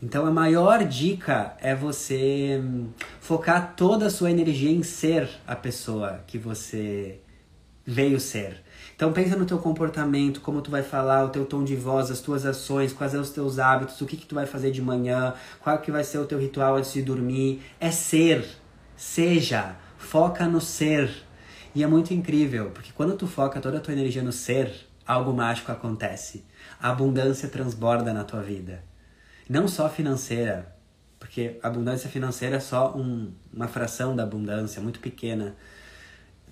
[0.00, 2.88] Então a maior dica é você hum,
[3.20, 7.20] focar toda a sua energia em ser a pessoa que você
[7.84, 8.62] veio ser.
[8.98, 12.18] Então pensa no teu comportamento, como tu vai falar, o teu tom de voz, as
[12.18, 15.34] tuas ações, quais são os teus hábitos, o que, que tu vai fazer de manhã,
[15.60, 17.62] qual que vai ser o teu ritual antes de dormir.
[17.78, 18.44] É ser,
[18.96, 21.12] seja, foca no ser.
[21.76, 24.74] E é muito incrível, porque quando tu foca toda a tua energia no ser,
[25.06, 26.44] algo mágico acontece
[26.80, 28.82] a abundância transborda na tua vida.
[29.48, 30.74] Não só financeira,
[31.20, 35.54] porque abundância financeira é só um, uma fração da abundância, muito pequena.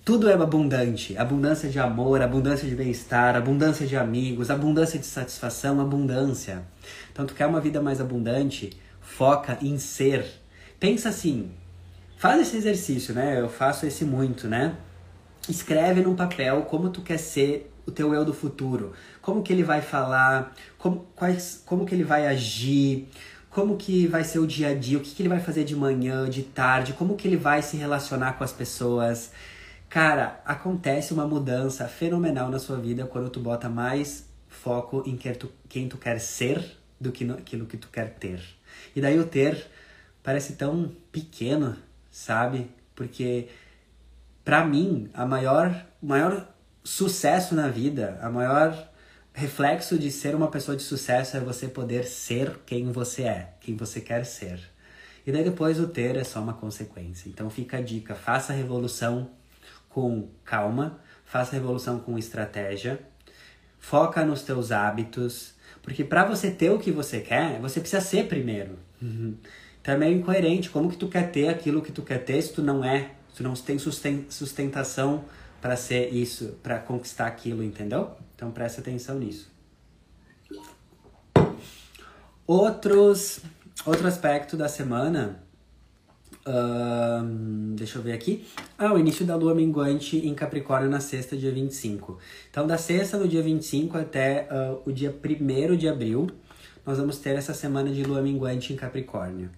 [0.07, 1.17] Tudo é abundante.
[1.17, 6.63] Abundância de amor, abundância de bem-estar, abundância de amigos, abundância de satisfação, abundância.
[7.11, 8.69] Então, tu quer uma vida mais abundante?
[9.01, 10.25] Foca em ser.
[10.79, 11.51] Pensa assim,
[12.15, 13.37] faz esse exercício, né?
[13.37, 14.77] Eu faço esse muito, né?
[15.49, 19.63] Escreve num papel como tu quer ser o teu eu do futuro, como que ele
[19.63, 23.09] vai falar, como, quais, como que ele vai agir,
[23.49, 25.75] como que vai ser o dia a dia, o que, que ele vai fazer de
[25.75, 29.33] manhã, de tarde, como que ele vai se relacionar com as pessoas.
[29.89, 35.33] Cara, acontece uma mudança fenomenal na sua vida quando tu bota mais foco em quem
[35.33, 38.41] tu, quem tu quer ser do que aquilo que tu quer ter.
[38.95, 39.65] E daí o ter
[40.21, 41.77] parece tão pequeno,
[42.11, 42.69] sabe?
[42.93, 43.47] Porque
[44.43, 46.47] para mim, a maior, maior
[46.83, 48.89] sucesso na vida, a maior
[49.33, 53.75] reflexo de ser uma pessoa de sucesso é você poder ser quem você é, quem
[53.75, 54.59] você quer ser.
[55.25, 57.29] E daí depois o ter é só uma consequência.
[57.29, 59.29] Então fica a dica, faça a revolução
[59.97, 62.99] com calma, faça revolução com estratégia,
[63.79, 68.27] foca nos teus hábitos, porque para você ter o que você quer, você precisa ser
[68.27, 68.77] primeiro.
[69.01, 69.35] Uhum.
[69.81, 72.53] Então é meio incoerente, como que tu quer ter aquilo que tu quer ter se
[72.53, 73.79] tu não é, se tu não tem
[74.29, 75.25] sustentação
[75.59, 78.11] para ser isso, para conquistar aquilo, entendeu?
[78.35, 79.51] Então presta atenção nisso.
[82.45, 83.39] Outros,
[83.83, 85.41] outro aspecto da semana,
[87.75, 88.45] deixa eu ver aqui.
[88.77, 92.17] Ah, o início da lua minguante em Capricórnio na sexta, dia 25.
[92.49, 96.27] Então, da sexta, no dia 25 até uh, o dia 1 de abril,
[96.85, 99.49] nós vamos ter essa semana de lua minguante em Capricórnio.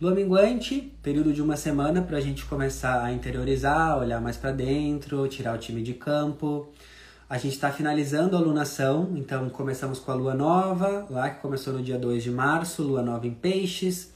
[0.00, 4.50] Lua minguante, período de uma semana para a gente começar a interiorizar, olhar mais para
[4.50, 6.68] dentro, tirar o time de campo.
[7.28, 11.72] A gente está finalizando a lunação, então começamos com a lua nova, lá que começou
[11.72, 14.13] no dia 2 de março, lua nova em peixes.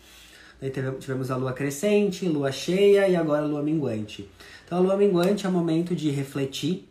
[0.61, 4.29] Daí tivemos a lua crescente, lua cheia e agora lua minguante.
[4.65, 6.89] Então a lua minguante é o momento de refletir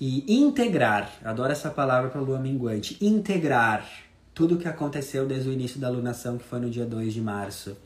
[0.00, 1.10] e integrar.
[1.24, 2.96] Adoro essa palavra para lua minguante.
[3.00, 3.88] Integrar
[4.34, 7.20] tudo o que aconteceu desde o início da lunação, que foi no dia 2 de
[7.20, 7.76] março.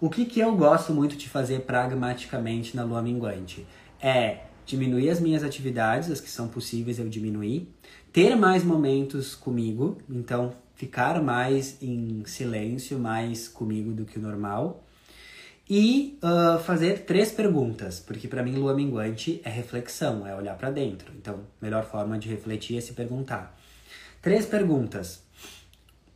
[0.00, 3.66] O que, que eu gosto muito de fazer pragmaticamente na lua minguante?
[4.00, 7.68] É diminuir as minhas atividades, as que são possíveis eu diminuir,
[8.12, 14.82] ter mais momentos comigo, então ficar mais em silêncio, mais comigo do que o normal.
[15.68, 20.70] E uh, fazer três perguntas, porque para mim lua minguante é reflexão, é olhar para
[20.70, 21.12] dentro.
[21.14, 23.54] Então, melhor forma de refletir é se perguntar.
[24.22, 25.22] Três perguntas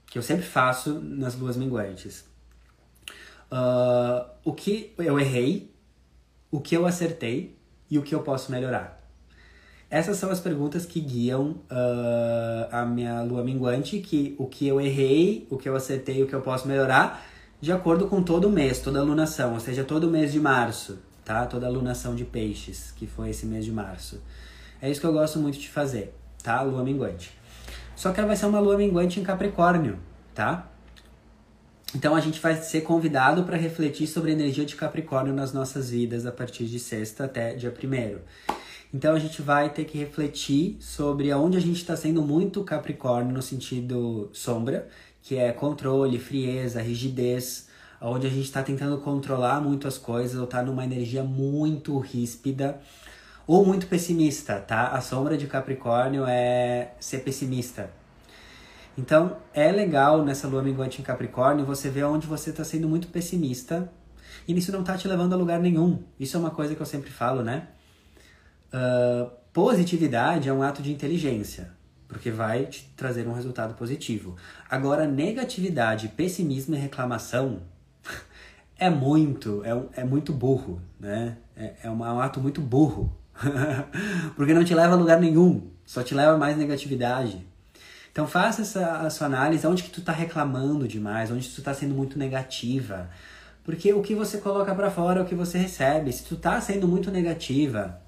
[0.06, 2.24] que eu sempre faço nas luas minguantes.
[3.52, 5.70] Uh, o que eu errei,
[6.50, 7.54] o que eu acertei
[7.90, 9.03] e o que eu posso melhorar.
[9.94, 14.80] Essas são as perguntas que guiam uh, a minha lua minguante, que o que eu
[14.80, 17.24] errei, o que eu acertei, o que eu posso melhorar,
[17.60, 21.46] de acordo com todo mês, toda alunação, ou seja, todo mês de março, tá?
[21.46, 24.20] Toda alunação de peixes, que foi esse mês de março.
[24.82, 26.60] É isso que eu gosto muito de fazer, tá?
[26.62, 27.30] Lua minguante.
[27.94, 30.00] Só que ela vai ser uma lua minguante em Capricórnio,
[30.34, 30.72] tá?
[31.94, 35.90] Então a gente vai ser convidado para refletir sobre a energia de Capricórnio nas nossas
[35.90, 38.22] vidas a partir de sexta até dia primeiro.
[38.94, 43.34] Então a gente vai ter que refletir sobre aonde a gente está sendo muito Capricórnio
[43.34, 44.88] no sentido sombra,
[45.20, 47.68] que é controle, frieza, rigidez,
[48.00, 52.80] onde a gente está tentando controlar muito as coisas ou está numa energia muito ríspida
[53.48, 54.88] ou muito pessimista, tá?
[54.88, 57.90] A sombra de Capricórnio é ser pessimista,
[58.96, 63.08] então, é legal nessa lua minguante em Capricórnio você ver onde você está sendo muito
[63.08, 63.90] pessimista
[64.46, 66.02] e isso não está te levando a lugar nenhum.
[66.18, 67.68] Isso é uma coisa que eu sempre falo, né?
[68.74, 71.70] Uh, positividade é um ato de inteligência,
[72.08, 74.34] porque vai te trazer um resultado positivo.
[74.68, 77.62] Agora, negatividade, pessimismo e reclamação
[78.76, 81.36] é muito, é, é muito burro, né?
[81.56, 83.16] É, é, um, é um ato muito burro,
[84.34, 87.46] porque não te leva a lugar nenhum, só te leva a mais negatividade.
[88.10, 91.94] Então faça essa sua análise, onde que tu tá reclamando demais, onde tu tá sendo
[91.94, 93.08] muito negativa.
[93.62, 96.12] Porque o que você coloca para fora é o que você recebe.
[96.12, 98.02] Se tu tá sendo muito negativa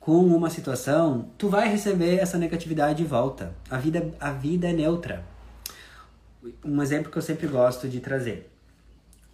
[0.00, 3.54] com uma situação, tu vai receber essa negatividade de volta.
[3.70, 5.22] A vida, a vida é neutra.
[6.64, 8.50] Um exemplo que eu sempre gosto de trazer.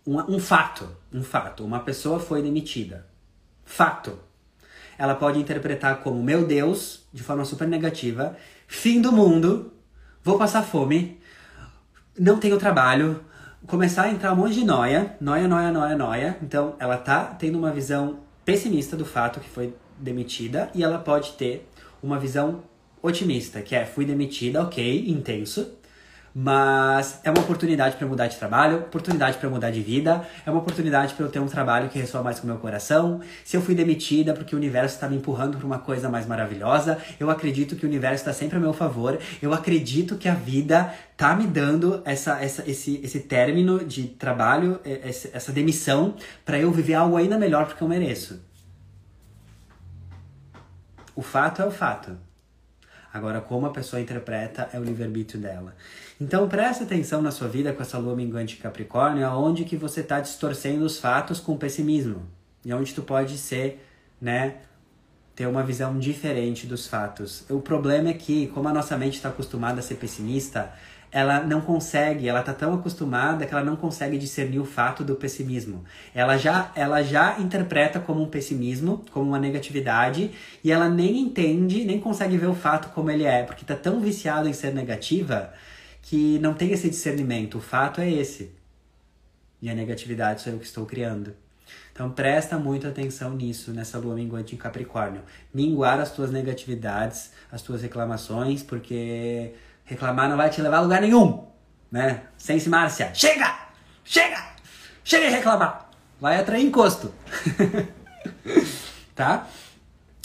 [0.05, 1.65] Um, um fato, um fato.
[1.65, 3.07] Uma pessoa foi demitida.
[3.65, 4.19] Fato.
[4.99, 8.37] Ela pode interpretar como, meu Deus, de forma super negativa,
[8.67, 9.73] fim do mundo,
[10.25, 11.21] vou passar fome,
[12.19, 13.23] não tenho trabalho,
[13.67, 16.37] começar a entrar um monte de noia, noia, noia, noia, noia.
[16.43, 21.33] Então, ela tá tendo uma visão pessimista do fato que foi demitida e ela pode
[21.33, 21.69] ter
[22.03, 22.63] uma visão
[23.03, 25.77] otimista, que é fui demitida, ok, intenso,
[26.39, 30.61] mas é uma oportunidade para mudar de trabalho, oportunidade para mudar de vida, é uma
[30.61, 33.23] oportunidade para eu ter um trabalho que ressoa mais com o meu coração.
[33.43, 36.99] Se eu fui demitida porque o universo está me empurrando para uma coisa mais maravilhosa,
[37.19, 39.19] eu acredito que o universo está sempre a meu favor.
[39.41, 44.79] Eu acredito que a vida tá me dando essa, essa, esse, esse término de trabalho,
[44.85, 48.46] essa demissão, para eu viver algo ainda melhor porque eu mereço.
[51.17, 52.17] O fato é o fato.
[53.13, 55.75] Agora, como a pessoa interpreta é o livre-arbítrio dela.
[56.21, 60.21] Então, preste atenção na sua vida com essa lua minguante Capricórnio, aonde que você está
[60.21, 62.23] distorcendo os fatos com pessimismo.
[62.63, 63.83] E onde tu pode ser,
[64.21, 64.57] né,
[65.35, 67.45] ter uma visão diferente dos fatos.
[67.49, 70.71] O problema é que, como a nossa mente está acostumada a ser pessimista,
[71.17, 75.17] ela não consegue, ela tá tão acostumada que ela não consegue discernir o fato do
[75.17, 75.83] pessimismo.
[76.15, 80.31] Ela já, ela já interpreta como um pessimismo, como uma negatividade,
[80.63, 83.99] e ela nem entende, nem consegue ver o fato como ele é, porque tá tão
[83.99, 85.55] viciado em ser negativa
[86.03, 87.57] que não tem esse discernimento.
[87.57, 88.53] O fato é esse.
[89.63, 91.35] E a negatividade sou eu que estou criando.
[91.95, 95.23] Então presta muito atenção nisso, nessa lua minguante em Capricórnio.
[95.55, 99.55] Minguar as tuas negatividades, as tuas reclamações, porque
[99.87, 101.47] Reclamar não vai te levar a lugar nenhum,
[101.91, 102.25] né?
[102.37, 103.57] Sense Márcia, chega!
[104.05, 104.45] Chega!
[105.05, 105.89] Chega de reclamar!
[106.21, 107.15] Vai atrair encosto.
[109.15, 109.47] tá?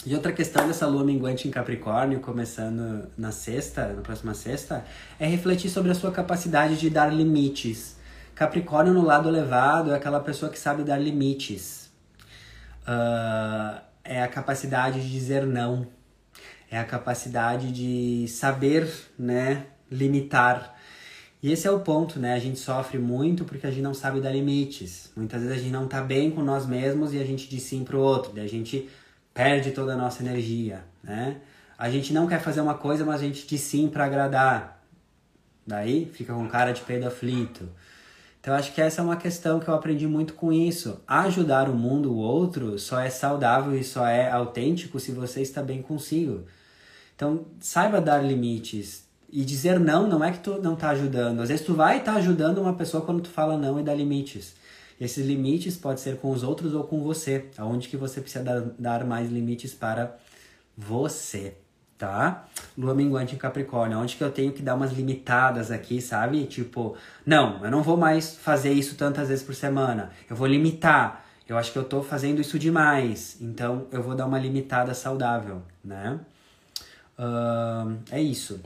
[0.04, 4.84] E outra questão dessa lua minguante em Capricórnio, começando na sexta, na próxima sexta,
[5.18, 7.96] é refletir sobre a sua capacidade de dar limites.
[8.34, 11.88] Capricórnio no lado elevado é aquela pessoa que sabe dar limites.
[12.82, 15.86] Uh, é a capacidade de dizer não
[16.72, 20.74] é a capacidade de saber, né, limitar.
[21.42, 22.32] E esse é o ponto, né?
[22.32, 25.12] A gente sofre muito porque a gente não sabe dar limites.
[25.14, 27.84] Muitas vezes a gente não tá bem com nós mesmos e a gente diz sim
[27.84, 28.88] pro outro, daí a gente
[29.34, 31.42] perde toda a nossa energia, né?
[31.76, 34.82] A gente não quer fazer uma coisa, mas a gente diz sim para agradar.
[35.66, 37.68] Daí fica com cara de peido aflito.
[38.40, 41.02] Então acho que essa é uma questão que eu aprendi muito com isso.
[41.06, 45.62] Ajudar o mundo, o outro, só é saudável e só é autêntico se você está
[45.62, 46.46] bem consigo.
[47.22, 49.06] Então saiba dar limites.
[49.30, 51.38] E dizer não não é que tu não está ajudando.
[51.38, 53.94] Às vezes tu vai estar tá ajudando uma pessoa quando tu fala não e dá
[53.94, 54.56] limites.
[55.00, 57.46] Esses limites pode ser com os outros ou com você.
[57.56, 60.16] Aonde que você precisa dar, dar mais limites para
[60.76, 61.54] você
[61.96, 62.46] tá?
[62.76, 66.44] Lua minguante em Capricórnio, onde que eu tenho que dar umas limitadas aqui, sabe?
[66.46, 70.10] Tipo, não, eu não vou mais fazer isso tantas vezes por semana.
[70.28, 71.24] Eu vou limitar.
[71.48, 73.36] Eu acho que eu tô fazendo isso demais.
[73.40, 76.18] Então eu vou dar uma limitada saudável, né?
[78.10, 78.60] É isso.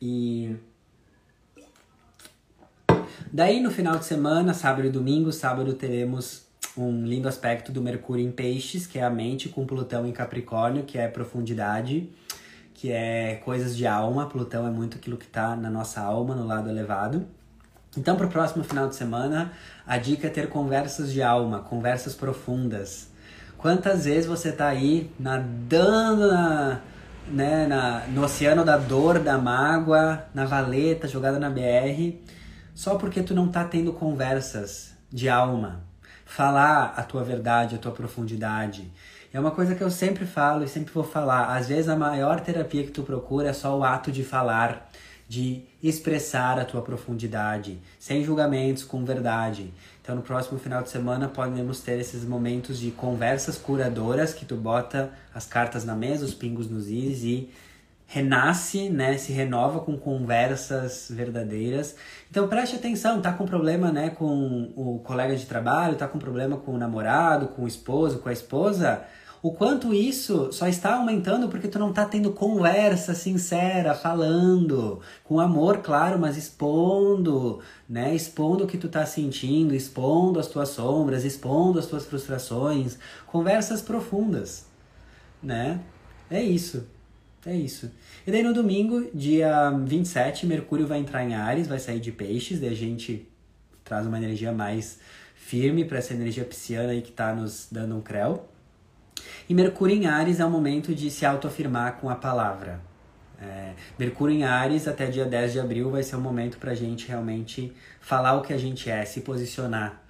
[0.00, 0.56] E
[3.32, 6.46] daí no final de semana, sábado e domingo, sábado teremos
[6.76, 10.84] um lindo aspecto do Mercúrio em Peixes, que é a mente, com Plutão em Capricórnio,
[10.84, 12.08] que é profundidade,
[12.72, 14.28] que é coisas de alma.
[14.28, 17.26] Plutão é muito aquilo que está na nossa alma, no lado elevado.
[17.96, 19.52] Então, para o próximo final de semana,
[19.86, 23.08] a dica é ter conversas de alma, conversas profundas.
[23.56, 26.80] Quantas vezes você está aí nadando na,
[27.30, 32.16] né, na, no oceano da dor, da mágoa, na valeta, jogada na BR,
[32.74, 35.84] só porque tu não está tendo conversas de alma,
[36.24, 38.90] falar a tua verdade, a tua profundidade.
[39.32, 41.56] É uma coisa que eu sempre falo e sempre vou falar.
[41.56, 44.88] Às vezes a maior terapia que tu procura é só o ato de falar,
[45.28, 49.72] de expressar a tua profundidade, sem julgamentos, com verdade.
[50.08, 54.56] Então no próximo final de semana podemos ter esses momentos de conversas curadoras que tu
[54.56, 57.50] bota as cartas na mesa, os pingos nos is e
[58.06, 61.94] renasce, né, se renova com conversas verdadeiras.
[62.30, 66.56] Então preste atenção, tá com problema, né, com o colega de trabalho, tá com problema
[66.56, 69.02] com o namorado, com o esposo, com a esposa,
[69.40, 75.38] o quanto isso só está aumentando porque tu não tá tendo conversa sincera, falando, com
[75.38, 78.14] amor, claro, mas expondo, né?
[78.14, 83.80] Expondo o que tu tá sentindo, expondo as tuas sombras, expondo as tuas frustrações, conversas
[83.80, 84.66] profundas,
[85.42, 85.80] né?
[86.30, 86.86] É isso.
[87.46, 87.90] É isso.
[88.26, 92.60] E daí no domingo, dia 27, Mercúrio vai entrar em Ares, vai sair de Peixes,
[92.60, 93.26] daí a gente
[93.84, 94.98] traz uma energia mais
[95.34, 98.46] firme para essa energia pisciana aí que está nos dando um creu.
[99.48, 102.82] E Mercúrio em Ares é o momento de se autoafirmar com a palavra.
[103.40, 106.74] É, Mercúrio em Ares até dia 10 de abril vai ser o momento para a
[106.74, 110.02] gente realmente falar o que a gente é, se posicionar.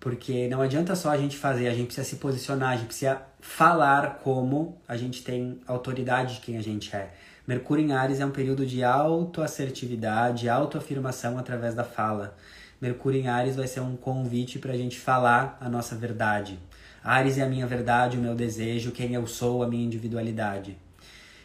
[0.00, 3.20] Porque não adianta só a gente fazer, a gente precisa se posicionar, a gente precisa
[3.38, 7.10] falar como a gente tem autoridade de quem a gente é.
[7.46, 12.34] Mercúrio em Ares é um período de autoassertividade, autoafirmação através da fala.
[12.80, 16.58] Mercúrio em Ares vai ser um convite para a gente falar a nossa verdade.
[17.02, 20.76] Ares é a minha verdade, o meu desejo, quem eu sou, a minha individualidade.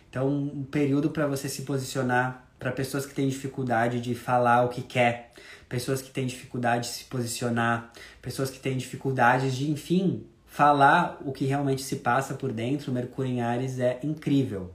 [0.09, 4.69] Então, um período para você se posicionar para pessoas que têm dificuldade de falar o
[4.69, 5.33] que quer,
[5.67, 7.91] pessoas que têm dificuldade de se posicionar,
[8.21, 12.91] pessoas que têm dificuldades de, enfim, falar o que realmente se passa por dentro.
[12.91, 14.71] Mercúrio em Ares é incrível.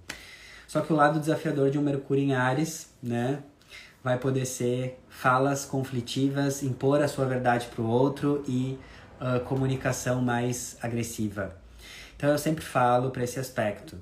[0.66, 3.42] Só que o lado desafiador de um Mercúrio em Ares, né,
[4.04, 8.78] vai poder ser falas conflitivas, impor a sua verdade para o outro e
[9.20, 11.54] uh, comunicação mais agressiva.
[12.16, 13.96] Então eu sempre falo para esse aspecto.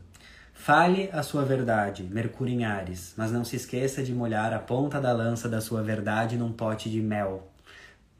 [0.54, 5.00] Fale a sua verdade, Mercúrio em Ares, mas não se esqueça de molhar a ponta
[5.00, 7.48] da lança da sua verdade num pote de mel.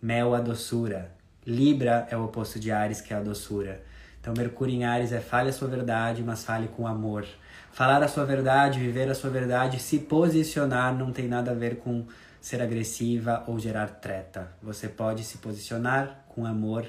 [0.00, 1.10] Mel a doçura.
[1.44, 3.82] Libra é o oposto de Ares, que é a doçura.
[4.20, 7.26] Então, Mercúrio em Ares é fale a sua verdade, mas fale com amor.
[7.72, 11.76] Falar a sua verdade, viver a sua verdade, se posicionar não tem nada a ver
[11.76, 12.06] com
[12.40, 14.52] ser agressiva ou gerar treta.
[14.62, 16.86] Você pode se posicionar com amor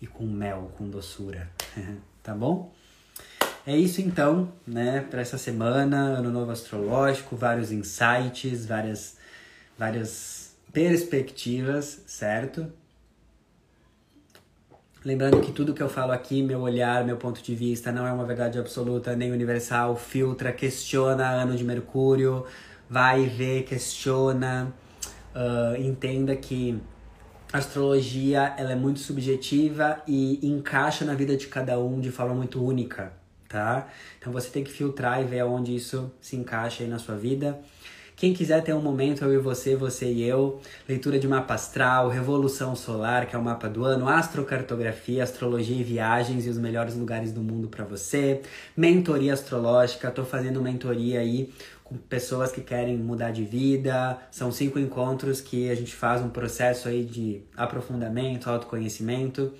[0.00, 1.48] e com mel, com doçura.
[2.22, 2.72] tá bom?
[3.66, 9.18] É isso então, né, para essa semana, ano novo astrológico, vários insights, várias
[9.80, 12.70] várias perspectivas, certo?
[15.02, 18.12] Lembrando que tudo que eu falo aqui, meu olhar, meu ponto de vista, não é
[18.12, 19.96] uma verdade absoluta nem universal.
[19.96, 22.44] Filtra, questiona ano de Mercúrio,
[22.90, 24.74] vai ver, questiona,
[25.34, 26.78] uh, entenda que
[27.52, 32.34] a astrologia ela é muito subjetiva e encaixa na vida de cada um de forma
[32.34, 33.88] muito única tá?
[34.18, 37.60] Então você tem que filtrar e ver onde isso se encaixa aí na sua vida.
[38.16, 42.10] Quem quiser ter um momento, eu e você, você e eu, leitura de mapa astral,
[42.10, 46.94] revolução solar, que é o mapa do ano, astrocartografia, astrologia e viagens e os melhores
[46.94, 48.42] lugares do mundo para você,
[48.76, 51.50] mentoria astrológica, tô fazendo mentoria aí
[52.08, 54.18] pessoas que querem mudar de vida.
[54.30, 59.52] São cinco encontros que a gente faz um processo aí de aprofundamento, autoconhecimento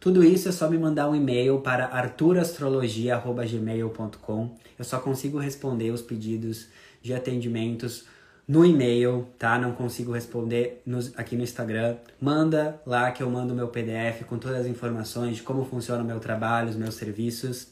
[0.00, 4.56] Tudo isso é só me mandar um e-mail para arturastrologia.gmail.com.
[4.78, 6.68] Eu só consigo responder os pedidos
[7.02, 8.04] de atendimentos
[8.46, 9.58] no e-mail, tá?
[9.58, 10.82] Não consigo responder
[11.16, 11.96] aqui no Instagram.
[12.20, 16.06] Manda lá que eu mando meu PDF com todas as informações de como funciona o
[16.06, 17.68] meu trabalho, os meus serviços.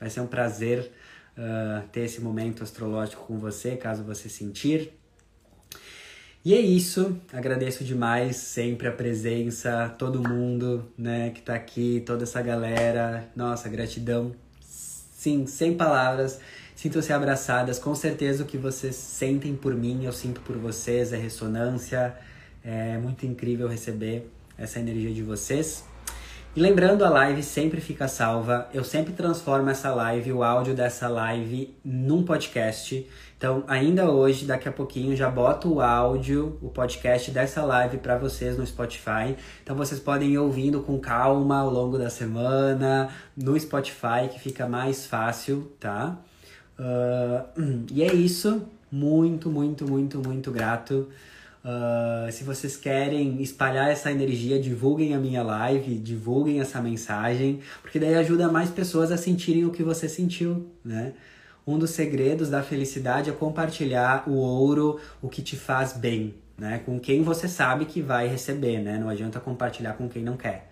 [0.00, 0.90] Vai ser um prazer
[1.36, 4.92] uh, ter esse momento astrológico com você, caso você sentir.
[6.44, 12.22] E é isso, agradeço demais sempre a presença, todo mundo, né, que tá aqui, toda
[12.22, 13.28] essa galera.
[13.34, 14.32] Nossa, gratidão.
[14.60, 16.38] Sim, sem palavras.
[16.76, 17.80] Sintam-se abraçadas.
[17.80, 22.14] Com certeza o que vocês sentem por mim, eu sinto por vocês, é ressonância.
[22.62, 25.84] É muito incrível receber essa energia de vocês.
[26.56, 28.66] E lembrando, a live sempre fica salva.
[28.72, 33.06] Eu sempre transformo essa live, o áudio dessa live, num podcast.
[33.36, 38.16] Então, ainda hoje, daqui a pouquinho, já boto o áudio, o podcast dessa live para
[38.16, 39.36] vocês no Spotify.
[39.62, 44.66] Então, vocês podem ir ouvindo com calma ao longo da semana no Spotify, que fica
[44.66, 46.16] mais fácil, tá?
[46.78, 48.66] Uh, e é isso.
[48.90, 51.06] Muito, muito, muito, muito grato.
[51.66, 57.98] Uh, se vocês querem espalhar essa energia, divulguem a minha live, divulguem essa mensagem, porque
[57.98, 61.14] daí ajuda mais pessoas a sentirem o que você sentiu, né?
[61.66, 66.80] Um dos segredos da felicidade é compartilhar o ouro, o que te faz bem, né?
[66.86, 68.96] Com quem você sabe que vai receber, né?
[68.96, 70.70] Não adianta compartilhar com quem não quer.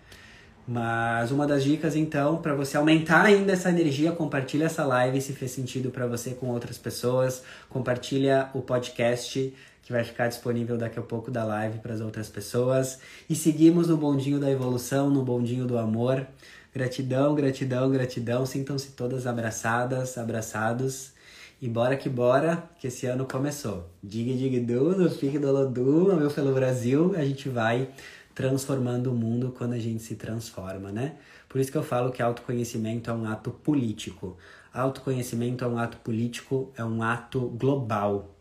[0.65, 5.33] Mas uma das dicas então para você aumentar ainda essa energia, compartilha essa live se
[5.33, 9.53] fez sentido para você com outras pessoas, compartilha o podcast
[9.85, 12.99] que vai ficar disponível daqui a pouco da live para as outras pessoas
[13.29, 16.25] e seguimos no bondinho da evolução, no bondinho do amor.
[16.73, 18.45] Gratidão, gratidão, gratidão.
[18.47, 21.13] Sintam-se todas abraçadas, abraçados.
[21.61, 23.87] E bora que bora, que esse ano começou.
[24.03, 27.89] Dig dig du, no pique do Lodu, meu pelo Brasil, a gente vai
[28.33, 31.15] transformando o mundo quando a gente se transforma, né?
[31.47, 34.35] Por isso que eu falo que autoconhecimento é um ato político.
[34.73, 38.34] Autoconhecimento é um ato político, é um ato global.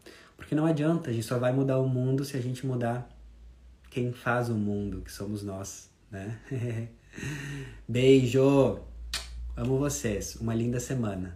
[0.44, 3.08] Porque não adianta, a gente só vai mudar o mundo se a gente mudar
[3.88, 6.38] quem faz o mundo, que somos nós, né?
[7.88, 8.78] Beijo!
[9.56, 10.36] Amo vocês.
[10.36, 11.34] Uma linda semana.